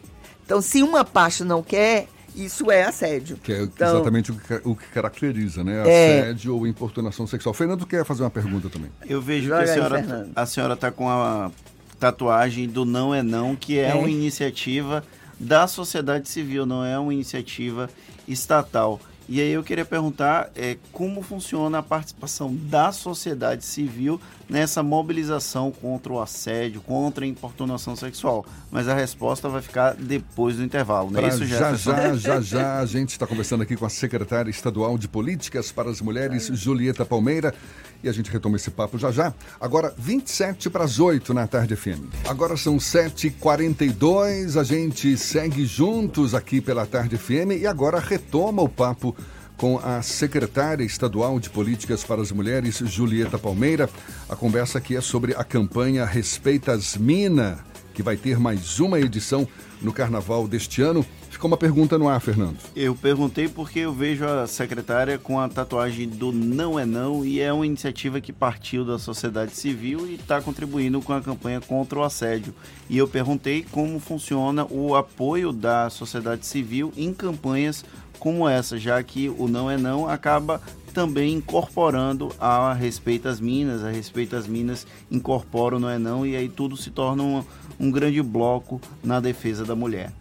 Então, 0.45 0.61
se 0.61 0.83
uma 0.83 1.05
parte 1.05 1.45
não 1.45 1.63
quer, 1.63 2.09
isso 2.35 2.71
é 2.71 2.85
assédio. 2.85 3.37
Que 3.37 3.53
é 3.53 3.63
então, 3.63 3.95
exatamente 3.97 4.33
o 4.33 4.35
que, 4.37 4.61
o 4.65 4.77
que, 4.77 4.87
caracteriza, 4.87 5.65
né? 5.65 5.83
É. 5.87 6.21
Assédio 6.21 6.53
é... 6.53 6.55
ou 6.55 6.67
importunação 6.67 7.27
sexual. 7.27 7.55
Fernando 7.55 7.87
quer 7.87 8.05
fazer 8.05 8.23
uma 8.23 8.31
pergunta 8.31 8.69
também. 8.69 8.91
Eu 9.09 9.21
vejo 9.21 9.49
Joga 9.49 9.65
que 9.65 9.71
a 9.71 9.75
senhora, 9.75 9.97
aí, 9.99 10.33
a 10.35 10.47
senhora 10.47 10.75
está 10.75 10.91
com 10.91 11.09
a 11.09 11.51
tatuagem 11.99 12.69
do 12.69 12.85
Não 12.85 13.15
é 13.15 13.23
Não, 13.23 13.55
que 13.55 13.79
é, 13.79 13.91
é 13.91 13.95
uma 13.95 14.11
iniciativa 14.11 15.05
da 15.39 15.67
sociedade 15.67 16.29
civil, 16.29 16.67
não 16.67 16.85
é 16.85 16.99
uma 16.99 17.15
iniciativa 17.15 17.89
estatal. 18.29 19.01
E 19.31 19.41
aí 19.41 19.53
eu 19.53 19.63
queria 19.63 19.85
perguntar 19.85 20.51
é, 20.57 20.77
como 20.91 21.23
funciona 21.23 21.79
a 21.79 21.83
participação 21.85 22.53
da 22.53 22.91
sociedade 22.91 23.65
civil 23.65 24.21
nessa 24.49 24.83
mobilização 24.83 25.71
contra 25.71 26.13
o 26.13 26.21
assédio, 26.21 26.81
contra 26.81 27.25
a 27.25 27.29
importunação 27.29 27.95
sexual. 27.95 28.45
Mas 28.73 28.89
a 28.89 28.95
resposta 28.95 29.49
vai 29.49 29.63
ficar 29.63 29.95
depois 29.95 30.57
do 30.57 30.65
intervalo, 30.65 31.13
não 31.13 31.21
é 31.21 31.29
isso, 31.29 31.47
Já, 31.47 31.75
já, 31.75 32.17
já, 32.17 32.41
já. 32.41 32.81
A 32.81 32.87
gente 32.87 33.11
está 33.11 33.25
conversando 33.25 33.63
aqui 33.63 33.77
com 33.77 33.87
a 33.87 33.89
secretária 33.89 34.51
estadual 34.51 34.99
de 34.99 35.07
Políticas 35.07 35.71
para 35.71 35.89
as 35.89 36.01
Mulheres, 36.01 36.51
Julieta 36.53 37.05
Palmeira. 37.05 37.55
E 38.03 38.09
a 38.09 38.13
gente 38.13 38.31
retoma 38.31 38.57
esse 38.57 38.71
papo 38.71 38.97
já 38.97 39.13
já. 39.13 39.33
Agora, 39.61 39.95
27 39.97 40.71
para 40.71 40.85
as 40.85 40.99
8 40.99 41.35
na 41.35 41.47
tarde 41.47 41.77
FM. 41.77 42.09
Agora 42.27 42.57
são 42.57 42.79
7h42. 42.79 44.59
A 44.59 44.65
gente 44.65 45.19
segue 45.19 45.67
juntos 45.67 46.35
aqui 46.35 46.63
pela 46.63 46.87
tarde 46.87 47.19
FM 47.19 47.61
e 47.61 47.67
agora 47.67 48.01
retoma 48.01 48.63
o 48.63 48.69
papo 48.69 49.15
com 49.61 49.79
a 49.79 50.01
secretária 50.01 50.83
estadual 50.83 51.39
de 51.39 51.51
Políticas 51.51 52.03
para 52.03 52.23
as 52.23 52.33
Mulheres, 52.33 52.79
Julieta 52.79 53.39
Palmeira. 53.39 53.91
A 54.27 54.35
conversa 54.35 54.79
aqui 54.79 54.97
é 54.97 55.03
sobre 55.03 55.35
a 55.35 55.45
campanha 55.45 56.07
Respeita 56.07 56.73
as 56.73 56.97
Minas, 56.97 57.59
que 57.93 58.03
vai 58.03 58.17
ter 58.17 58.39
mais 58.39 58.81
uma 58.81 58.99
edição 58.99 59.47
no 59.83 59.93
carnaval 59.93 60.49
deste 60.49 60.81
ano. 60.81 61.05
Ficou 61.41 61.49
uma 61.49 61.57
pergunta 61.57 61.97
no 61.97 62.07
ar, 62.07 62.21
Fernando. 62.21 62.59
Eu 62.77 62.95
perguntei 62.95 63.49
porque 63.49 63.79
eu 63.79 63.95
vejo 63.95 64.27
a 64.27 64.47
secretária 64.47 65.17
com 65.17 65.41
a 65.41 65.49
tatuagem 65.49 66.07
do 66.07 66.31
Não 66.33 66.79
é 66.79 66.85
Não 66.85 67.25
e 67.25 67.41
é 67.41 67.51
uma 67.51 67.65
iniciativa 67.65 68.21
que 68.21 68.31
partiu 68.31 68.85
da 68.85 68.99
sociedade 68.99 69.53
civil 69.53 70.07
e 70.07 70.17
está 70.17 70.43
contribuindo 70.43 71.01
com 71.01 71.15
a 71.15 71.23
campanha 71.23 71.59
contra 71.59 71.99
o 71.99 72.03
assédio. 72.03 72.55
E 72.91 72.99
eu 72.99 73.09
perguntei 73.09 73.65
como 73.71 73.99
funciona 73.99 74.67
o 74.69 74.95
apoio 74.95 75.51
da 75.51 75.89
sociedade 75.89 76.45
civil 76.45 76.93
em 76.95 77.15
campanhas 77.15 77.87
como 78.19 78.47
essa, 78.47 78.79
já 78.79 79.03
que 79.03 79.31
o 79.31 79.49
não 79.49 79.71
é 79.71 79.79
não 79.79 80.07
acaba 80.07 80.61
também 80.93 81.33
incorporando 81.33 82.31
a 82.39 82.75
respeito 82.75 83.29
às 83.29 83.41
minas, 83.41 83.83
a 83.83 83.91
respeito 83.91 84.37
às 84.37 84.47
minas 84.47 84.87
incorpora 85.11 85.77
o 85.77 85.81
não 85.81 85.89
é 85.89 85.99
não 85.99 86.27
e 86.27 86.37
aí 86.37 86.51
tudo 86.51 86.77
se 86.77 86.91
torna 86.91 87.23
um, 87.23 87.43
um 87.79 87.91
grande 87.91 88.21
bloco 88.21 88.79
na 89.03 89.21
defesa 89.21 89.65
da 89.65 89.75
mulher. 89.75 90.13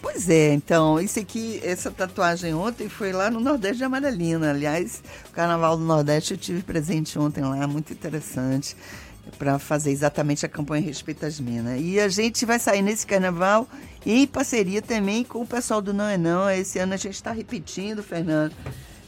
Pois 0.00 0.28
é, 0.28 0.52
então, 0.52 1.00
isso 1.00 1.18
aqui, 1.18 1.60
essa 1.64 1.90
tatuagem 1.90 2.54
ontem 2.54 2.88
foi 2.88 3.12
lá 3.12 3.30
no 3.30 3.40
Nordeste 3.40 3.78
de 3.78 3.84
Amaralina. 3.84 4.50
Aliás, 4.50 5.02
o 5.28 5.32
Carnaval 5.32 5.76
do 5.76 5.84
Nordeste 5.84 6.34
eu 6.34 6.38
tive 6.38 6.62
presente 6.62 7.18
ontem 7.18 7.42
lá, 7.42 7.66
muito 7.66 7.92
interessante, 7.92 8.76
para 9.38 9.58
fazer 9.58 9.90
exatamente 9.90 10.46
a 10.46 10.48
campanha 10.48 10.84
Respeito 10.84 11.26
às 11.26 11.40
Minas. 11.40 11.80
E 11.80 11.98
a 11.98 12.08
gente 12.08 12.46
vai 12.46 12.58
sair 12.58 12.82
nesse 12.82 13.06
carnaval 13.06 13.68
em 14.06 14.26
parceria 14.26 14.80
também 14.80 15.24
com 15.24 15.42
o 15.42 15.46
pessoal 15.46 15.82
do 15.82 15.92
Não 15.92 16.06
é 16.06 16.16
Não. 16.16 16.48
Esse 16.48 16.78
ano 16.78 16.94
a 16.94 16.96
gente 16.96 17.14
está 17.14 17.32
repetindo, 17.32 18.02
Fernando. 18.02 18.54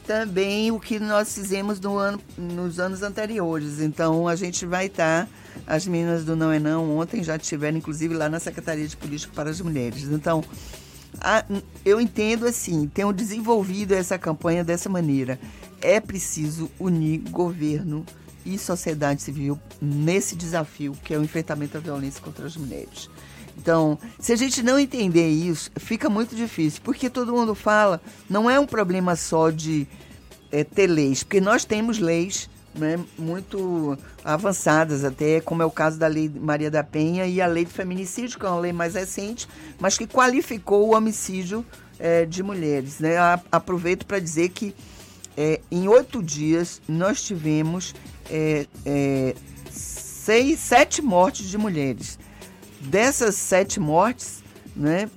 Também 0.05 0.71
o 0.71 0.79
que 0.79 0.99
nós 0.99 1.33
fizemos 1.33 1.79
no 1.79 1.97
ano, 1.97 2.19
nos 2.37 2.79
anos 2.79 3.01
anteriores. 3.03 3.79
Então 3.79 4.27
a 4.27 4.35
gente 4.35 4.65
vai 4.65 4.87
estar, 4.87 5.25
tá, 5.25 5.31
as 5.65 5.85
meninas 5.85 6.25
do 6.25 6.35
Não 6.35 6.51
é 6.51 6.59
Não 6.59 6.97
ontem 6.97 7.23
já 7.23 7.35
estiveram, 7.35 7.77
inclusive, 7.77 8.13
lá 8.13 8.29
na 8.29 8.39
Secretaria 8.39 8.87
de 8.87 8.97
Política 8.97 9.33
para 9.35 9.49
as 9.49 9.61
Mulheres. 9.61 10.03
Então, 10.03 10.43
a, 11.19 11.45
eu 11.85 11.99
entendo 11.99 12.45
assim, 12.45 12.87
tenho 12.87 13.11
desenvolvido 13.11 13.93
essa 13.93 14.17
campanha 14.17 14.63
dessa 14.63 14.89
maneira. 14.89 15.39
É 15.81 15.99
preciso 15.99 16.69
unir 16.79 17.19
governo 17.29 18.05
e 18.45 18.57
sociedade 18.57 19.21
civil 19.21 19.59
nesse 19.81 20.35
desafio 20.35 20.93
que 21.03 21.13
é 21.13 21.17
o 21.17 21.23
enfrentamento 21.23 21.77
à 21.77 21.79
violência 21.79 22.21
contra 22.21 22.45
as 22.45 22.55
mulheres. 22.55 23.09
Então, 23.61 23.99
se 24.19 24.33
a 24.33 24.35
gente 24.35 24.63
não 24.63 24.79
entender 24.79 25.29
isso, 25.29 25.69
fica 25.77 26.09
muito 26.09 26.35
difícil, 26.35 26.81
porque 26.83 27.11
todo 27.11 27.31
mundo 27.31 27.53
fala, 27.53 28.01
não 28.27 28.49
é 28.49 28.59
um 28.59 28.65
problema 28.65 29.15
só 29.15 29.51
de 29.51 29.87
é, 30.51 30.63
ter 30.63 30.87
leis, 30.87 31.21
porque 31.21 31.39
nós 31.39 31.63
temos 31.63 31.99
leis 31.99 32.49
né, 32.73 32.99
muito 33.19 33.95
avançadas 34.25 35.03
até, 35.03 35.39
como 35.41 35.61
é 35.61 35.65
o 35.65 35.69
caso 35.69 35.99
da 35.99 36.07
Lei 36.07 36.27
Maria 36.27 36.71
da 36.71 36.83
Penha 36.83 37.27
e 37.27 37.39
a 37.39 37.45
Lei 37.45 37.63
do 37.63 37.69
Feminicídio, 37.69 38.39
que 38.39 38.45
é 38.47 38.49
uma 38.49 38.59
lei 38.59 38.73
mais 38.73 38.95
recente, 38.95 39.47
mas 39.79 39.95
que 39.95 40.07
qualificou 40.07 40.89
o 40.89 40.95
homicídio 40.95 41.63
é, 41.99 42.25
de 42.25 42.41
mulheres. 42.41 42.97
Né? 42.97 43.17
Aproveito 43.51 44.07
para 44.07 44.17
dizer 44.17 44.49
que 44.49 44.73
é, 45.37 45.61
em 45.69 45.87
oito 45.87 46.23
dias 46.23 46.81
nós 46.89 47.21
tivemos 47.21 47.93
é, 48.27 48.65
é, 48.83 49.35
seis, 49.69 50.59
sete 50.59 50.99
mortes 50.99 51.47
de 51.47 51.59
mulheres. 51.59 52.17
Dessas 52.83 53.35
sete 53.35 53.79
mortes, 53.79 54.43
né, 54.75 55.09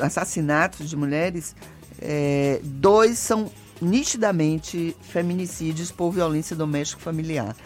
assassinatos 0.00 0.88
de 0.88 0.96
mulheres, 0.96 1.54
é, 2.00 2.60
dois 2.62 3.18
são 3.18 3.50
nitidamente 3.80 4.96
feminicídios 5.02 5.90
por 5.90 6.10
violência 6.12 6.54
doméstica 6.56 7.00
familiar. 7.00 7.56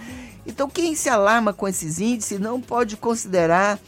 Então, 0.47 0.69
quem 0.69 0.95
se 0.95 1.09
alarma 1.09 1.53
com 1.53 1.67
esses 1.67 1.99
índices 1.99 2.38
não 2.38 2.61
pode 2.61 2.97
considerar 2.97 3.79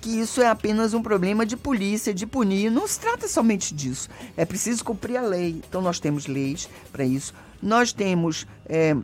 que 0.00 0.10
isso 0.10 0.42
é 0.42 0.48
apenas 0.48 0.94
um 0.94 1.02
problema 1.02 1.46
de 1.46 1.56
polícia, 1.56 2.12
de 2.12 2.26
punir. 2.26 2.70
Não 2.70 2.88
se 2.88 2.98
trata 2.98 3.28
somente 3.28 3.72
disso. 3.72 4.08
É 4.36 4.44
preciso 4.44 4.84
cumprir 4.84 5.16
a 5.16 5.22
lei. 5.22 5.62
Então, 5.68 5.80
nós 5.80 6.00
temos 6.00 6.26
leis 6.26 6.68
para 6.92 7.04
isso. 7.04 7.32
Nós 7.62 7.92
temos. 7.92 8.46
É, 8.66 8.96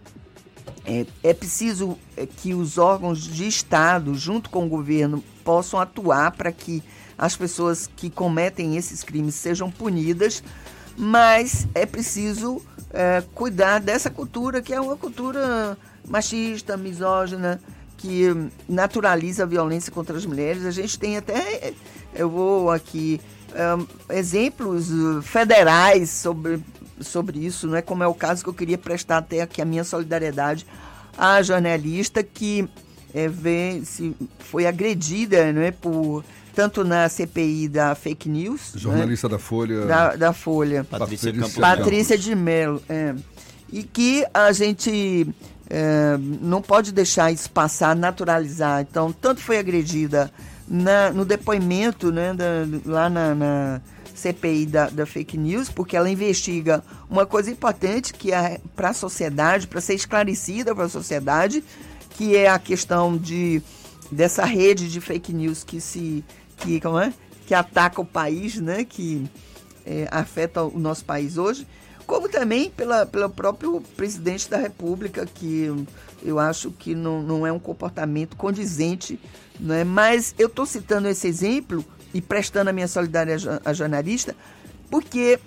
é, 0.84 1.06
é 1.22 1.34
preciso 1.34 1.98
é, 2.16 2.26
que 2.26 2.54
os 2.54 2.78
órgãos 2.78 3.22
de 3.22 3.46
Estado, 3.46 4.14
junto 4.14 4.50
com 4.50 4.66
o 4.66 4.68
governo, 4.68 5.22
possam 5.44 5.80
atuar 5.80 6.32
para 6.32 6.52
que 6.52 6.82
as 7.16 7.36
pessoas 7.36 7.88
que 7.96 8.08
cometem 8.10 8.76
esses 8.76 9.02
crimes 9.02 9.34
sejam 9.34 9.70
punidas 9.70 10.42
mas 10.98 11.68
é 11.76 11.86
preciso 11.86 12.60
é, 12.92 13.22
cuidar 13.32 13.78
dessa 13.78 14.10
cultura 14.10 14.60
que 14.60 14.74
é 14.74 14.80
uma 14.80 14.96
cultura 14.96 15.78
machista, 16.08 16.76
misógina, 16.76 17.60
que 17.96 18.26
naturaliza 18.68 19.44
a 19.44 19.46
violência 19.46 19.92
contra 19.92 20.16
as 20.16 20.26
mulheres. 20.26 20.66
A 20.66 20.72
gente 20.72 20.98
tem 20.98 21.16
até, 21.16 21.72
eu 22.12 22.28
vou 22.28 22.70
aqui, 22.70 23.20
é, 23.54 24.18
exemplos 24.18 24.88
federais 25.22 26.10
sobre, 26.10 26.60
sobre 27.00 27.38
isso, 27.38 27.66
não 27.66 27.76
é 27.76 27.82
como 27.82 28.02
é 28.02 28.06
o 28.06 28.14
caso 28.14 28.42
que 28.42 28.48
eu 28.48 28.54
queria 28.54 28.78
prestar 28.78 29.18
até 29.18 29.40
aqui 29.40 29.62
a 29.62 29.64
minha 29.64 29.84
solidariedade 29.84 30.66
à 31.16 31.42
jornalista 31.42 32.22
que 32.22 32.68
é, 33.14 33.28
vê, 33.28 33.80
se 33.84 34.14
foi 34.38 34.66
agredida 34.66 35.52
não 35.52 35.62
é, 35.62 35.70
por 35.70 36.24
tanto 36.54 36.82
na 36.82 37.08
CPI 37.08 37.68
da 37.68 37.94
fake 37.94 38.28
news. 38.28 38.74
Né? 38.74 38.80
Jornalista 38.80 39.28
né? 39.28 39.32
da 39.32 39.38
Folha. 39.38 39.86
Da, 39.86 40.16
da 40.16 40.32
Folha. 40.32 40.82
Patrícia, 40.82 41.32
Patrícia, 41.32 41.60
Patrícia 41.60 42.18
de 42.18 42.34
Mello. 42.34 42.82
É. 42.88 43.14
E 43.70 43.84
que 43.84 44.26
a 44.34 44.50
gente 44.50 45.28
é, 45.70 46.16
não 46.18 46.60
pode 46.60 46.90
deixar 46.92 47.30
isso 47.30 47.48
passar, 47.50 47.94
naturalizar. 47.94 48.80
Então, 48.80 49.12
tanto 49.12 49.40
foi 49.40 49.58
agredida 49.58 50.32
na, 50.66 51.10
no 51.12 51.24
depoimento 51.24 52.10
né, 52.10 52.34
da, 52.34 52.44
lá 52.84 53.08
na, 53.08 53.34
na 53.34 53.80
CPI 54.18 54.66
da, 54.66 54.90
da, 54.90 55.06
fake 55.06 55.38
news, 55.38 55.68
porque 55.70 55.96
ela 55.96 56.10
investiga 56.10 56.82
uma 57.08 57.24
coisa 57.24 57.50
importante 57.50 58.12
que 58.12 58.32
é 58.32 58.60
para 58.76 58.90
a 58.90 58.94
sociedade, 58.94 59.66
para 59.66 59.80
ser 59.80 59.94
esclarecida 59.94 60.74
para 60.74 60.84
a 60.84 60.88
sociedade, 60.88 61.62
que 62.10 62.36
é 62.36 62.48
a 62.48 62.58
questão 62.58 63.16
de 63.16 63.62
dessa 64.10 64.44
rede 64.44 64.90
de 64.90 65.00
fake 65.00 65.32
news 65.32 65.62
que 65.62 65.80
se 65.80 66.24
que, 66.56 66.80
como 66.80 66.98
é? 66.98 67.12
que 67.46 67.54
ataca 67.54 68.00
o 68.00 68.04
país, 68.04 68.56
né? 68.56 68.84
que 68.84 69.24
é, 69.86 70.06
afeta 70.10 70.62
o 70.62 70.78
nosso 70.78 71.04
país 71.04 71.38
hoje, 71.38 71.66
como 72.06 72.28
também 72.28 72.70
pela, 72.70 73.06
pelo 73.06 73.28
próprio 73.30 73.80
presidente 73.96 74.48
da 74.48 74.56
República, 74.56 75.26
que 75.26 75.70
eu 76.22 76.38
acho 76.38 76.70
que 76.72 76.94
não, 76.94 77.22
não 77.22 77.46
é 77.46 77.52
um 77.52 77.58
comportamento 77.58 78.36
condizente. 78.36 79.18
Né? 79.60 79.84
Mas 79.84 80.34
eu 80.38 80.48
estou 80.48 80.66
citando 80.66 81.08
esse 81.08 81.26
exemplo 81.26 81.84
e 82.12 82.20
prestando 82.20 82.70
a 82.70 82.72
minha 82.72 82.88
solidariedade 82.88 83.60
à 83.64 83.72
jornalista, 83.72 84.34
porque 84.90 85.38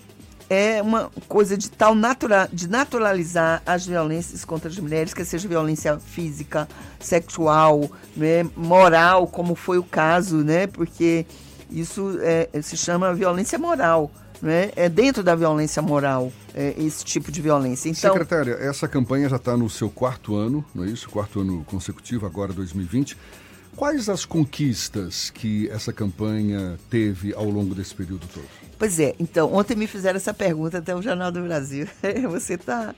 é 0.50 0.82
uma 0.82 1.10
coisa 1.30 1.58
de 1.58 1.72
tal 1.72 1.96
natura, 1.96 2.50
de 2.52 2.70
naturalizar 2.70 3.62
as 3.66 3.86
violências 3.86 4.44
contra 4.44 4.70
as 4.70 4.78
mulheres, 4.78 5.14
que 5.14 5.24
seja 5.24 5.48
violência 5.48 5.98
física, 5.98 6.68
sexual, 7.00 7.90
né, 8.18 8.44
moral, 8.56 9.28
como 9.28 9.56
foi 9.56 9.78
o 9.78 9.84
caso, 9.84 10.44
né? 10.44 10.68
Porque 10.68 11.26
isso 11.72 12.18
é, 12.20 12.50
se 12.62 12.76
chama 12.76 13.14
violência 13.14 13.58
moral. 13.58 14.12
Né? 14.42 14.72
É 14.76 14.90
dentro 14.90 15.24
da 15.24 15.36
violência 15.36 15.82
moral 15.84 16.34
é, 16.54 16.74
esse 16.78 17.06
tipo 17.06 17.32
de 17.32 17.42
violência. 17.42 17.88
Então, 17.88 18.12
Secretária, 18.12 18.58
essa 18.60 18.88
campanha 18.88 19.30
já 19.30 19.36
está 19.36 19.56
no 19.56 19.70
seu 19.70 19.90
quarto 19.90 20.36
ano, 20.36 20.66
não 20.74 20.84
é 20.84 20.88
isso? 20.88 21.08
Quarto 21.10 21.42
ano 21.42 21.64
consecutivo, 21.64 22.26
agora 22.26 22.52
2020. 22.52 23.16
Quais 23.76 24.10
as 24.10 24.26
conquistas 24.26 25.30
que 25.30 25.70
essa 25.70 25.94
campanha 25.94 26.78
teve 26.90 27.34
ao 27.34 27.50
longo 27.50 27.74
desse 27.74 27.96
período 27.96 28.28
todo? 28.28 28.46
Pois 28.78 29.00
é, 29.00 29.16
então, 29.20 29.54
ontem 29.54 29.76
me 29.76 29.88
fizeram 29.88 30.18
essa 30.18 30.34
pergunta 30.34 30.80
até 30.80 30.96
o 30.96 31.02
Jornal 31.02 31.32
do 31.32 31.42
Brasil. 31.42 31.88
Você 32.30 32.56
está. 32.56 32.94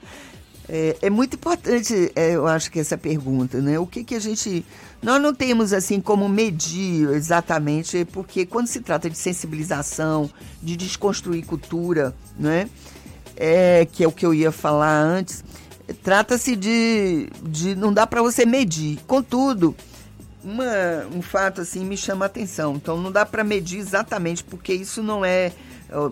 É, 0.67 0.95
é, 1.01 1.09
muito 1.09 1.35
importante, 1.35 2.09
é, 2.15 2.35
eu 2.35 2.47
acho 2.47 2.71
que 2.71 2.79
essa 2.79 2.97
pergunta, 2.97 3.59
né? 3.59 3.77
O 3.77 3.85
que, 3.85 4.03
que 4.03 4.15
a 4.15 4.19
gente. 4.19 4.65
Nós 5.01 5.21
não 5.21 5.33
temos 5.33 5.73
assim 5.73 5.99
como 5.99 6.29
medir 6.29 7.09
exatamente, 7.09 8.05
porque 8.05 8.45
quando 8.45 8.67
se 8.67 8.79
trata 8.79 9.09
de 9.09 9.17
sensibilização, 9.17 10.29
de 10.61 10.77
desconstruir 10.77 11.45
cultura, 11.45 12.15
né? 12.39 12.69
É, 13.35 13.85
que 13.91 14.03
é 14.03 14.07
o 14.07 14.11
que 14.11 14.25
eu 14.25 14.33
ia 14.33 14.51
falar 14.51 15.01
antes, 15.01 15.43
trata-se 16.01 16.55
de, 16.55 17.29
de. 17.43 17.75
Não 17.75 17.91
dá 17.91 18.07
para 18.07 18.21
você 18.21 18.45
medir. 18.45 18.99
Contudo, 19.05 19.75
uma, 20.43 21.07
um 21.15 21.21
fato 21.21 21.61
assim 21.61 21.85
me 21.85 21.97
chama 21.97 22.25
a 22.25 22.27
atenção. 22.27 22.75
Então 22.75 22.99
não 23.01 23.11
dá 23.11 23.25
para 23.25 23.43
medir 23.43 23.79
exatamente, 23.79 24.43
porque 24.43 24.73
isso 24.73 25.01
não 25.01 25.23
é 25.23 25.51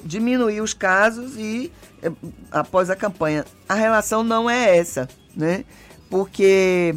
diminuir 0.05 0.61
os 0.61 0.73
casos 0.73 1.35
e 1.37 1.71
é, 2.01 2.11
após 2.51 2.89
a 2.89 2.95
campanha. 2.95 3.45
A 3.67 3.73
relação 3.73 4.23
não 4.23 4.49
é 4.49 4.77
essa, 4.77 5.07
né? 5.35 5.65
Porque 6.09 6.95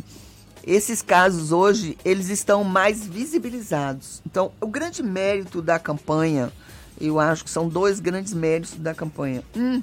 esses 0.66 1.02
casos 1.02 1.52
hoje, 1.52 1.96
eles 2.04 2.28
estão 2.28 2.64
mais 2.64 3.06
visibilizados. 3.06 4.22
Então, 4.26 4.52
o 4.60 4.66
grande 4.66 5.02
mérito 5.02 5.60
da 5.62 5.78
campanha, 5.78 6.52
eu 7.00 7.20
acho 7.20 7.44
que 7.44 7.50
são 7.50 7.68
dois 7.68 8.00
grandes 8.00 8.32
méritos 8.32 8.74
da 8.76 8.94
campanha. 8.94 9.42
Um 9.54 9.82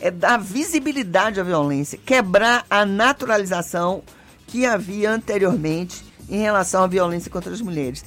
é 0.00 0.10
dar 0.10 0.38
visibilidade 0.38 1.40
à 1.40 1.42
violência, 1.42 1.98
quebrar 1.98 2.64
a 2.70 2.86
naturalização 2.86 4.02
que 4.46 4.64
havia 4.64 5.10
anteriormente 5.10 6.04
em 6.28 6.38
relação 6.38 6.82
à 6.82 6.86
violência 6.86 7.30
contra 7.30 7.52
as 7.52 7.60
mulheres. 7.60 8.04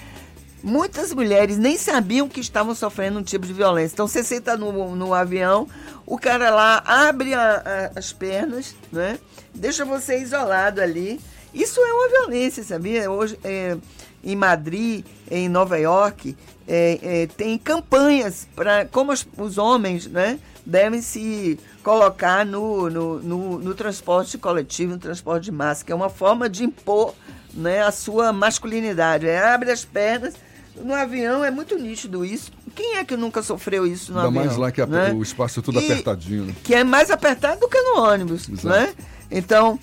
Muitas 0.63 1.11
mulheres 1.11 1.57
nem 1.57 1.75
sabiam 1.75 2.29
que 2.29 2.39
estavam 2.39 2.75
sofrendo 2.75 3.17
um 3.19 3.23
tipo 3.23 3.47
de 3.47 3.53
violência. 3.53 3.95
Então 3.95 4.07
você 4.07 4.23
senta 4.23 4.55
no, 4.55 4.95
no 4.95 5.13
avião, 5.13 5.67
o 6.05 6.17
cara 6.19 6.51
lá 6.51 6.83
abre 6.85 7.33
a, 7.33 7.91
a, 7.95 7.99
as 7.99 8.13
pernas, 8.13 8.75
né? 8.91 9.17
deixa 9.53 9.83
você 9.83 10.19
isolado 10.19 10.79
ali. 10.79 11.19
Isso 11.53 11.79
é 11.79 11.93
uma 11.93 12.09
violência, 12.09 12.63
sabia? 12.63 13.09
Hoje, 13.09 13.37
é, 13.43 13.75
em 14.23 14.35
Madrid, 14.35 15.03
em 15.29 15.49
Nova 15.49 15.77
York, 15.77 16.37
é, 16.67 16.99
é, 17.01 17.27
tem 17.27 17.57
campanhas 17.57 18.47
para 18.55 18.85
como 18.85 19.11
os, 19.11 19.27
os, 19.37 19.57
homens 19.57 20.07
né, 20.07 20.39
devem 20.65 21.01
se 21.01 21.59
colocar 21.83 22.45
no, 22.45 22.89
no, 22.89 23.19
no, 23.19 23.59
no 23.59 23.73
transporte 23.73 24.37
coletivo, 24.37 24.93
no 24.93 24.99
transporte 24.99 25.45
de 25.45 25.51
massa, 25.51 25.83
que 25.83 25.91
é 25.91 25.95
uma 25.95 26.09
forma 26.09 26.47
de 26.47 26.63
impor 26.63 27.13
né, 27.53 27.81
a 27.81 27.91
sua 27.91 28.31
masculinidade. 28.31 29.27
É, 29.27 29.39
abre 29.39 29.71
as 29.71 29.85
pernas 29.85 30.33
no 30.75 30.93
avião 30.93 31.43
é 31.43 31.51
muito 31.51 31.77
nítido 31.77 32.23
isso. 32.23 32.51
Quem 32.75 32.97
é 32.97 33.03
que 33.03 33.17
nunca 33.17 33.43
sofreu 33.43 33.85
isso 33.85 34.11
no 34.11 34.19
Ainda 34.19 34.29
avião? 34.29 34.45
mais 34.45 34.57
lá 34.57 34.71
que 34.71 34.85
né? 34.85 35.11
o 35.11 35.21
espaço 35.21 35.59
é 35.59 35.63
tudo 35.63 35.79
e, 35.79 35.85
apertadinho. 35.85 36.45
Né? 36.45 36.55
Que 36.63 36.75
é 36.75 36.83
mais 36.83 37.11
apertado 37.11 37.59
do 37.59 37.67
que 37.67 37.79
no 37.81 38.01
ônibus, 38.01 38.47
Exato. 38.47 38.67
né? 38.67 38.93
Então, 39.29 39.79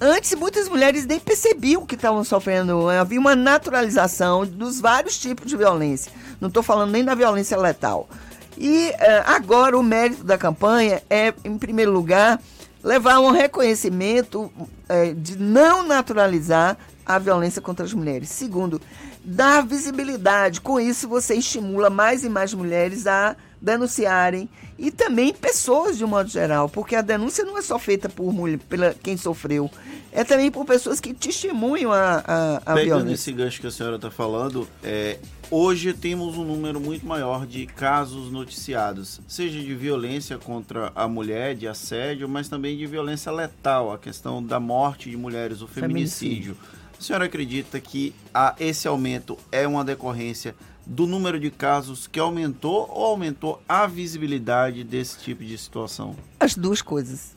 antes 0.00 0.34
muitas 0.34 0.68
mulheres 0.68 1.06
nem 1.06 1.18
percebiam 1.18 1.86
que 1.86 1.94
estavam 1.94 2.22
sofrendo. 2.22 2.88
Havia 2.88 3.18
uma 3.18 3.34
naturalização 3.34 4.46
dos 4.46 4.80
vários 4.80 5.18
tipos 5.18 5.46
de 5.46 5.56
violência. 5.56 6.12
Não 6.40 6.48
estou 6.48 6.62
falando 6.62 6.90
nem 6.90 7.04
da 7.04 7.14
violência 7.14 7.56
letal. 7.56 8.08
E 8.56 8.90
uh, 8.90 8.94
agora 9.26 9.76
o 9.76 9.82
mérito 9.82 10.22
da 10.22 10.38
campanha 10.38 11.02
é, 11.10 11.34
em 11.44 11.58
primeiro 11.58 11.90
lugar, 11.90 12.40
levar 12.82 13.18
um 13.18 13.30
reconhecimento 13.30 14.52
uh, 14.88 15.14
de 15.14 15.38
não 15.38 15.86
naturalizar 15.86 16.76
a 17.04 17.18
violência 17.18 17.60
contra 17.60 17.84
as 17.84 17.92
mulheres. 17.92 18.30
Segundo, 18.30 18.80
dar 19.22 19.64
visibilidade. 19.64 20.60
Com 20.60 20.80
isso, 20.80 21.08
você 21.08 21.34
estimula 21.34 21.90
mais 21.90 22.24
e 22.24 22.28
mais 22.28 22.54
mulheres 22.54 23.06
a 23.06 23.36
denunciarem 23.60 24.48
e 24.78 24.90
também 24.90 25.32
pessoas 25.32 25.96
de 25.96 26.04
um 26.04 26.08
modo 26.08 26.28
geral, 26.28 26.68
porque 26.68 26.94
a 26.94 27.00
denúncia 27.00 27.44
não 27.44 27.56
é 27.56 27.62
só 27.62 27.78
feita 27.78 28.08
por 28.08 28.32
mulher, 28.32 28.58
pela 28.68 28.94
quem 29.02 29.16
sofreu, 29.16 29.70
é 30.12 30.22
também 30.22 30.50
por 30.50 30.66
pessoas 30.66 31.00
que 31.00 31.14
testemunham 31.14 31.90
a, 31.90 32.22
a, 32.26 32.56
a 32.56 32.74
Pegando 32.74 32.84
violência. 32.84 33.14
esse 33.14 33.32
gancho 33.32 33.60
que 33.60 33.66
a 33.66 33.70
senhora 33.70 33.96
está 33.96 34.10
falando, 34.10 34.68
é, 34.82 35.18
hoje 35.56 35.92
temos 35.92 36.36
um 36.36 36.42
número 36.42 36.80
muito 36.80 37.06
maior 37.06 37.46
de 37.46 37.64
casos 37.64 38.32
noticiados, 38.32 39.20
seja 39.28 39.60
de 39.60 39.72
violência 39.72 40.36
contra 40.36 40.90
a 40.96 41.06
mulher, 41.06 41.54
de 41.54 41.68
assédio, 41.68 42.28
mas 42.28 42.48
também 42.48 42.76
de 42.76 42.84
violência 42.88 43.30
letal, 43.30 43.92
a 43.92 43.98
questão 43.98 44.42
da 44.42 44.58
morte 44.58 45.08
de 45.08 45.16
mulheres, 45.16 45.62
o 45.62 45.68
feminicídio. 45.68 46.56
feminicídio. 46.56 46.56
A 46.98 47.00
senhora 47.00 47.26
acredita 47.26 47.78
que 47.78 48.12
a, 48.34 48.56
esse 48.58 48.88
aumento 48.88 49.38
é 49.52 49.64
uma 49.64 49.84
decorrência 49.84 50.56
do 50.84 51.06
número 51.06 51.38
de 51.38 51.52
casos 51.52 52.08
que 52.08 52.18
aumentou 52.18 52.90
ou 52.92 53.04
aumentou 53.04 53.62
a 53.68 53.86
visibilidade 53.86 54.82
desse 54.82 55.20
tipo 55.20 55.44
de 55.44 55.56
situação? 55.56 56.16
As 56.40 56.56
duas 56.56 56.82
coisas. 56.82 57.32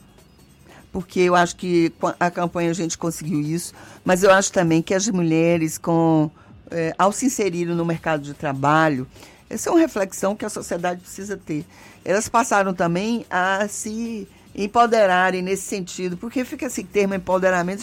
Porque 0.90 1.20
eu 1.20 1.36
acho 1.36 1.54
que 1.54 1.92
a 2.18 2.30
campanha 2.32 2.70
a 2.70 2.74
gente 2.74 2.98
conseguiu 2.98 3.40
isso, 3.40 3.72
mas 4.04 4.24
eu 4.24 4.32
acho 4.32 4.50
também 4.52 4.82
que 4.82 4.92
as 4.92 5.06
mulheres, 5.08 5.78
com, 5.78 6.30
é, 6.70 6.94
ao 6.98 7.12
se 7.12 7.26
inserirem 7.26 7.74
no 7.74 7.84
mercado 7.84 8.22
de 8.22 8.34
trabalho, 8.34 9.06
essa 9.50 9.68
é 9.68 9.72
uma 9.72 9.80
reflexão 9.80 10.36
que 10.36 10.44
a 10.44 10.50
sociedade 10.50 11.00
precisa 11.00 11.36
ter. 11.36 11.64
Elas 12.04 12.28
passaram 12.28 12.74
também 12.74 13.24
a 13.30 13.66
se 13.68 14.28
empoderarem 14.54 15.42
nesse 15.42 15.62
sentido, 15.62 16.16
porque 16.16 16.44
fica 16.44 16.66
esse 16.66 16.84
termo 16.84 17.14
empoderamento, 17.14 17.82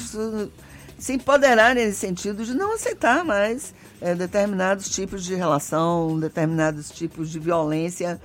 se 0.99 1.13
empoderarem 1.13 1.85
nesse 1.85 1.99
sentido 1.99 2.43
de 2.43 2.53
não 2.53 2.73
aceitar 2.73 3.23
mais 3.23 3.73
é, 4.01 4.13
determinados 4.13 4.89
tipos 4.89 5.23
de 5.23 5.35
relação, 5.35 6.19
determinados 6.19 6.89
tipos 6.91 7.29
de 7.29 7.39
violência 7.39 8.19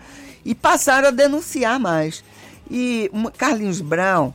e 0.45 0.55
passaram 0.55 1.09
a 1.09 1.11
denunciar 1.13 1.79
mais. 1.79 2.23
E 2.71 3.11
Carlinhos 3.37 3.81
Brown 3.81 4.33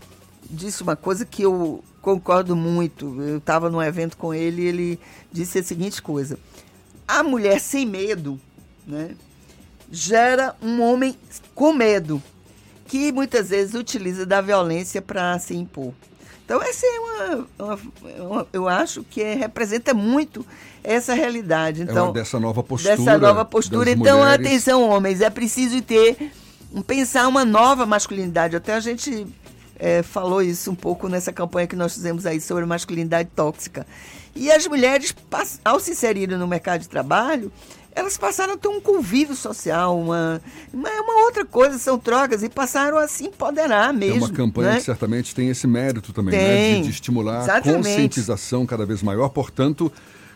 disse 0.49 0.83
uma 0.83 0.95
coisa 0.95 1.25
que 1.25 1.43
eu 1.43 1.83
concordo 2.05 2.55
muito. 2.55 3.19
Eu 3.23 3.39
estava 3.39 3.67
num 3.67 3.81
evento 3.81 4.15
com 4.15 4.31
ele 4.31 4.61
e 4.61 4.67
ele 4.67 4.99
disse 5.31 5.57
a 5.57 5.63
seguinte 5.63 6.03
coisa: 6.03 6.37
a 7.07 7.23
mulher 7.23 7.59
sem 7.59 7.83
medo, 7.83 8.39
né, 8.85 9.15
gera 9.91 10.55
um 10.61 10.83
homem 10.83 11.17
com 11.55 11.73
medo 11.73 12.21
que 12.87 13.11
muitas 13.11 13.49
vezes 13.49 13.73
utiliza 13.73 14.23
da 14.23 14.39
violência 14.39 15.01
para 15.01 15.39
se 15.39 15.55
impor. 15.55 15.93
Então, 16.45 16.61
essa 16.61 16.85
é 16.85 16.99
uma, 16.99 17.47
uma, 17.57 17.79
uma, 18.19 18.47
Eu 18.53 18.69
acho 18.69 19.03
que 19.03 19.19
é, 19.19 19.33
representa 19.33 19.91
muito 19.95 20.45
essa 20.83 21.15
realidade. 21.15 21.81
Então, 21.81 22.09
é 22.09 22.13
dessa 22.13 22.39
nova 22.39 22.61
postura. 22.61 22.95
Dessa 22.95 23.17
nova 23.17 23.43
postura. 23.43 23.89
Então, 23.89 24.19
mulheres. 24.19 24.45
atenção, 24.45 24.87
homens, 24.87 25.21
é 25.21 25.29
preciso 25.31 25.81
ter. 25.81 26.31
pensar 26.85 27.27
uma 27.27 27.43
nova 27.43 27.87
masculinidade. 27.87 28.55
Até 28.55 28.75
a 28.75 28.79
gente 28.79 29.25
é, 29.77 30.01
falou 30.03 30.41
isso 30.41 30.71
um 30.71 30.75
pouco 30.75 31.07
nessa 31.07 31.31
campanha 31.31 31.67
que 31.67 31.75
nós 31.75 31.93
fizemos 31.93 32.25
aí 32.25 32.39
sobre 32.39 32.65
masculinidade 32.65 33.29
tóxica. 33.35 33.85
E 34.35 34.51
as 34.51 34.67
mulheres, 34.67 35.15
ao 35.63 35.79
se 35.79 35.91
inserirem 35.91 36.37
no 36.37 36.47
mercado 36.47 36.81
de 36.81 36.89
trabalho, 36.89 37.51
elas 37.95 38.17
passaram 38.17 38.55
a 38.55 38.57
ter 38.57 38.67
um 38.67 38.81
convívio 38.81 39.35
social, 39.35 39.97
uma, 39.97 40.41
uma, 40.73 40.89
uma, 40.89 41.25
outra 41.25 41.45
coisa, 41.45 41.77
são 41.77 41.97
trocas, 41.97 42.43
e 42.43 42.49
passaram 42.49 42.97
a 42.97 43.07
se 43.07 43.23
empoderar 43.25 43.93
mesmo. 43.93 44.25
É 44.25 44.27
uma 44.27 44.33
campanha 44.33 44.71
né? 44.71 44.77
que 44.77 44.83
certamente 44.83 45.33
tem 45.33 45.49
esse 45.49 45.65
mérito 45.65 46.11
também, 46.11 46.35
né? 46.35 46.75
de, 46.75 46.81
de, 46.81 46.89
estimular 46.89 47.43
Exatamente. 47.43 47.69
a 47.69 47.77
conscientização 47.77 48.65
cada 48.65 48.85
vez 48.85 49.01
maior. 49.01 49.29
Portanto, 49.29 49.89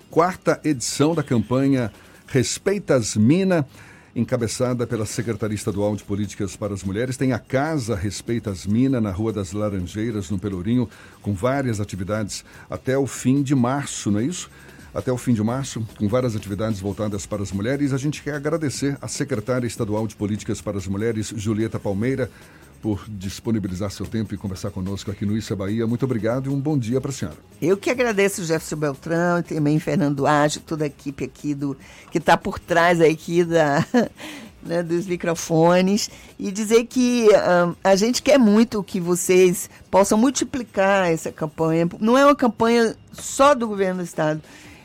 quarta 0.09 0.59
edição 0.63 1.13
da 1.13 1.21
campanha 1.21 1.91
Respeitas 2.27 3.17
Mina 3.17 3.67
encabeçada 4.15 4.85
pela 4.87 5.05
Secretaria 5.05 5.55
Estadual 5.55 5.95
de 5.95 6.03
Políticas 6.03 6.55
para 6.55 6.73
as 6.73 6.83
Mulheres. 6.83 7.17
Tem 7.17 7.33
a 7.33 7.39
Casa 7.39 7.95
Respeitas 7.95 8.65
Mina, 8.65 8.99
na 8.99 9.11
Rua 9.11 9.33
das 9.33 9.53
Laranjeiras, 9.53 10.29
no 10.29 10.39
Pelourinho, 10.39 10.89
com 11.21 11.33
várias 11.33 11.79
atividades 11.79 12.43
até 12.69 12.97
o 12.97 13.07
fim 13.07 13.41
de 13.41 13.55
março, 13.55 14.11
não 14.11 14.19
é 14.19 14.23
isso? 14.23 14.49
até 14.93 15.11
o 15.11 15.17
fim 15.17 15.33
de 15.33 15.43
março, 15.43 15.85
com 15.97 16.07
várias 16.07 16.35
atividades 16.35 16.79
voltadas 16.79 17.25
para 17.25 17.43
as 17.43 17.51
mulheres. 17.51 17.93
A 17.93 17.97
gente 17.97 18.23
quer 18.23 18.33
agradecer 18.33 18.97
à 19.01 19.07
secretária 19.07 19.67
estadual 19.67 20.07
de 20.07 20.15
Políticas 20.15 20.61
para 20.61 20.77
as 20.77 20.87
Mulheres, 20.87 21.31
Julieta 21.35 21.79
Palmeira, 21.79 22.29
por 22.81 23.05
disponibilizar 23.07 23.91
seu 23.91 24.05
tempo 24.05 24.33
e 24.33 24.37
conversar 24.37 24.71
conosco 24.71 25.11
aqui 25.11 25.25
no 25.25 25.37
Isso 25.37 25.51
é 25.53 25.55
Bahia. 25.55 25.87
Muito 25.87 26.03
obrigado 26.05 26.49
e 26.49 26.53
um 26.53 26.59
bom 26.59 26.77
dia 26.77 26.99
para 26.99 27.11
a 27.11 27.13
senhora. 27.13 27.37
Eu 27.61 27.77
que 27.77 27.89
agradeço 27.89 28.43
Jefferson 28.43 28.77
Beltrão 28.77 29.39
e 29.39 29.43
também 29.43 29.79
Fernando 29.79 30.25
Ágio, 30.25 30.61
toda 30.61 30.83
a 30.85 30.87
equipe 30.87 31.23
aqui 31.23 31.53
do 31.53 31.77
que 32.11 32.17
está 32.17 32.37
por 32.37 32.59
trás 32.59 33.01
aqui 33.01 33.43
da, 33.43 33.85
né, 34.63 34.83
dos 34.83 35.05
microfones 35.07 36.09
e 36.37 36.51
dizer 36.51 36.85
que 36.85 37.27
um, 37.29 37.75
a 37.83 37.95
gente 37.95 38.21
quer 38.21 38.37
muito 38.37 38.83
que 38.83 38.99
vocês 38.99 39.69
possam 39.91 40.17
multiplicar 40.17 41.11
essa 41.11 41.31
campanha. 41.31 41.87
Não 41.99 42.17
é 42.17 42.25
uma 42.25 42.35
campanha 42.35 42.95
só 43.11 43.53
do 43.53 43.67
governo 43.67 44.01
do 44.01 44.05
estado 44.05 44.41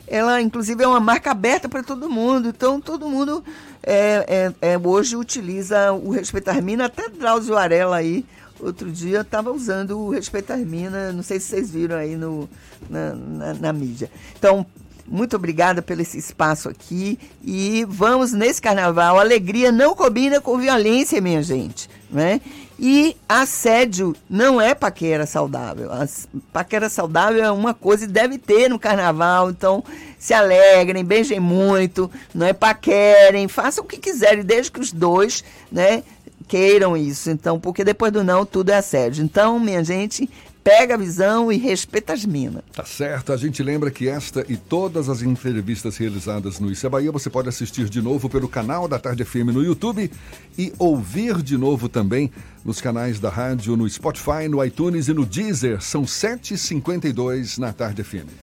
ela 0.06 0.40
inclusive 0.40 0.82
é 0.82 0.86
uma 0.86 1.00
marca 1.00 1.30
aberta 1.30 1.68
para 1.68 1.82
todo 1.82 2.10
mundo. 2.10 2.48
Então 2.48 2.80
todo 2.80 3.08
mundo 3.08 3.44
é, 3.82 4.52
é, 4.60 4.72
é, 4.72 4.78
hoje 4.78 5.16
utiliza 5.16 5.92
o 5.92 6.10
Respeitar 6.10 6.60
Mina, 6.62 6.86
até 6.86 7.08
Drauzio 7.08 7.54
Varela 7.54 7.96
aí, 7.96 8.24
outro 8.60 8.90
dia 8.90 9.20
estava 9.20 9.52
usando 9.52 9.98
o 9.98 10.10
Respeitar 10.10 10.56
Mina, 10.58 11.12
não 11.12 11.22
sei 11.22 11.38
se 11.38 11.48
vocês 11.48 11.70
viram 11.70 11.96
aí 11.96 12.16
no, 12.16 12.48
na, 12.88 13.14
na, 13.14 13.54
na 13.54 13.72
mídia. 13.72 14.10
Então, 14.38 14.66
muito 15.06 15.36
obrigada 15.36 15.82
pelo 15.82 16.02
esse 16.02 16.18
espaço 16.18 16.68
aqui 16.68 17.18
e 17.44 17.84
vamos 17.88 18.32
nesse 18.32 18.60
carnaval. 18.60 19.18
Alegria 19.18 19.70
não 19.70 19.94
combina 19.94 20.40
com 20.40 20.58
violência, 20.58 21.20
minha 21.20 21.42
gente, 21.42 21.88
né? 22.10 22.40
E 22.78 23.16
assédio 23.28 24.16
não 24.28 24.60
é 24.60 24.74
paquera 24.74 25.26
saudável. 25.26 25.92
A 25.92 26.06
paquera 26.52 26.88
saudável 26.88 27.44
é 27.44 27.50
uma 27.50 27.72
coisa 27.72 28.04
e 28.04 28.08
deve 28.08 28.36
ter 28.38 28.68
no 28.68 28.78
carnaval. 28.78 29.50
Então, 29.50 29.84
se 30.18 30.34
alegrem, 30.34 31.04
beijem 31.04 31.38
muito, 31.38 32.10
não 32.34 32.46
é 32.46 32.52
paquerem, 32.52 33.46
façam 33.46 33.84
o 33.84 33.86
que 33.86 33.98
quiserem, 33.98 34.42
desde 34.42 34.72
que 34.72 34.80
os 34.80 34.90
dois, 34.90 35.44
né, 35.70 36.02
queiram 36.48 36.96
isso. 36.96 37.30
Então, 37.30 37.60
porque 37.60 37.84
depois 37.84 38.12
do 38.12 38.24
não, 38.24 38.44
tudo 38.44 38.70
é 38.70 38.76
assédio. 38.76 39.24
Então, 39.24 39.60
minha 39.60 39.84
gente, 39.84 40.28
pega 40.64 40.94
a 40.94 40.96
visão 40.96 41.52
e 41.52 41.58
respeita 41.58 42.14
as 42.14 42.24
minas. 42.24 42.64
Tá 42.72 42.84
certo. 42.86 43.32
A 43.32 43.36
gente 43.36 43.62
lembra 43.62 43.90
que 43.90 44.08
esta 44.08 44.44
e 44.48 44.56
todas 44.56 45.10
as 45.10 45.20
entrevistas 45.20 45.98
realizadas 45.98 46.58
no 46.58 46.72
Isso 46.72 46.86
é 46.86 46.88
Bahia 46.88 47.12
você 47.12 47.28
pode 47.28 47.50
assistir 47.50 47.90
de 47.90 48.00
novo 48.00 48.30
pelo 48.30 48.48
canal 48.48 48.88
da 48.88 48.98
Tarde 48.98 49.24
FM 49.24 49.52
no 49.52 49.62
YouTube 49.62 50.10
e 50.58 50.72
ouvir 50.78 51.42
de 51.42 51.58
novo 51.58 51.88
também 51.88 52.32
nos 52.64 52.80
canais 52.80 53.20
da 53.20 53.28
rádio, 53.28 53.76
no 53.76 53.88
Spotify, 53.88 54.48
no 54.48 54.64
iTunes 54.64 55.08
e 55.08 55.12
no 55.12 55.26
Deezer. 55.26 55.82
São 55.82 56.04
7h52 56.04 57.58
na 57.58 57.72
Tarde 57.72 58.02
FM. 58.02 58.43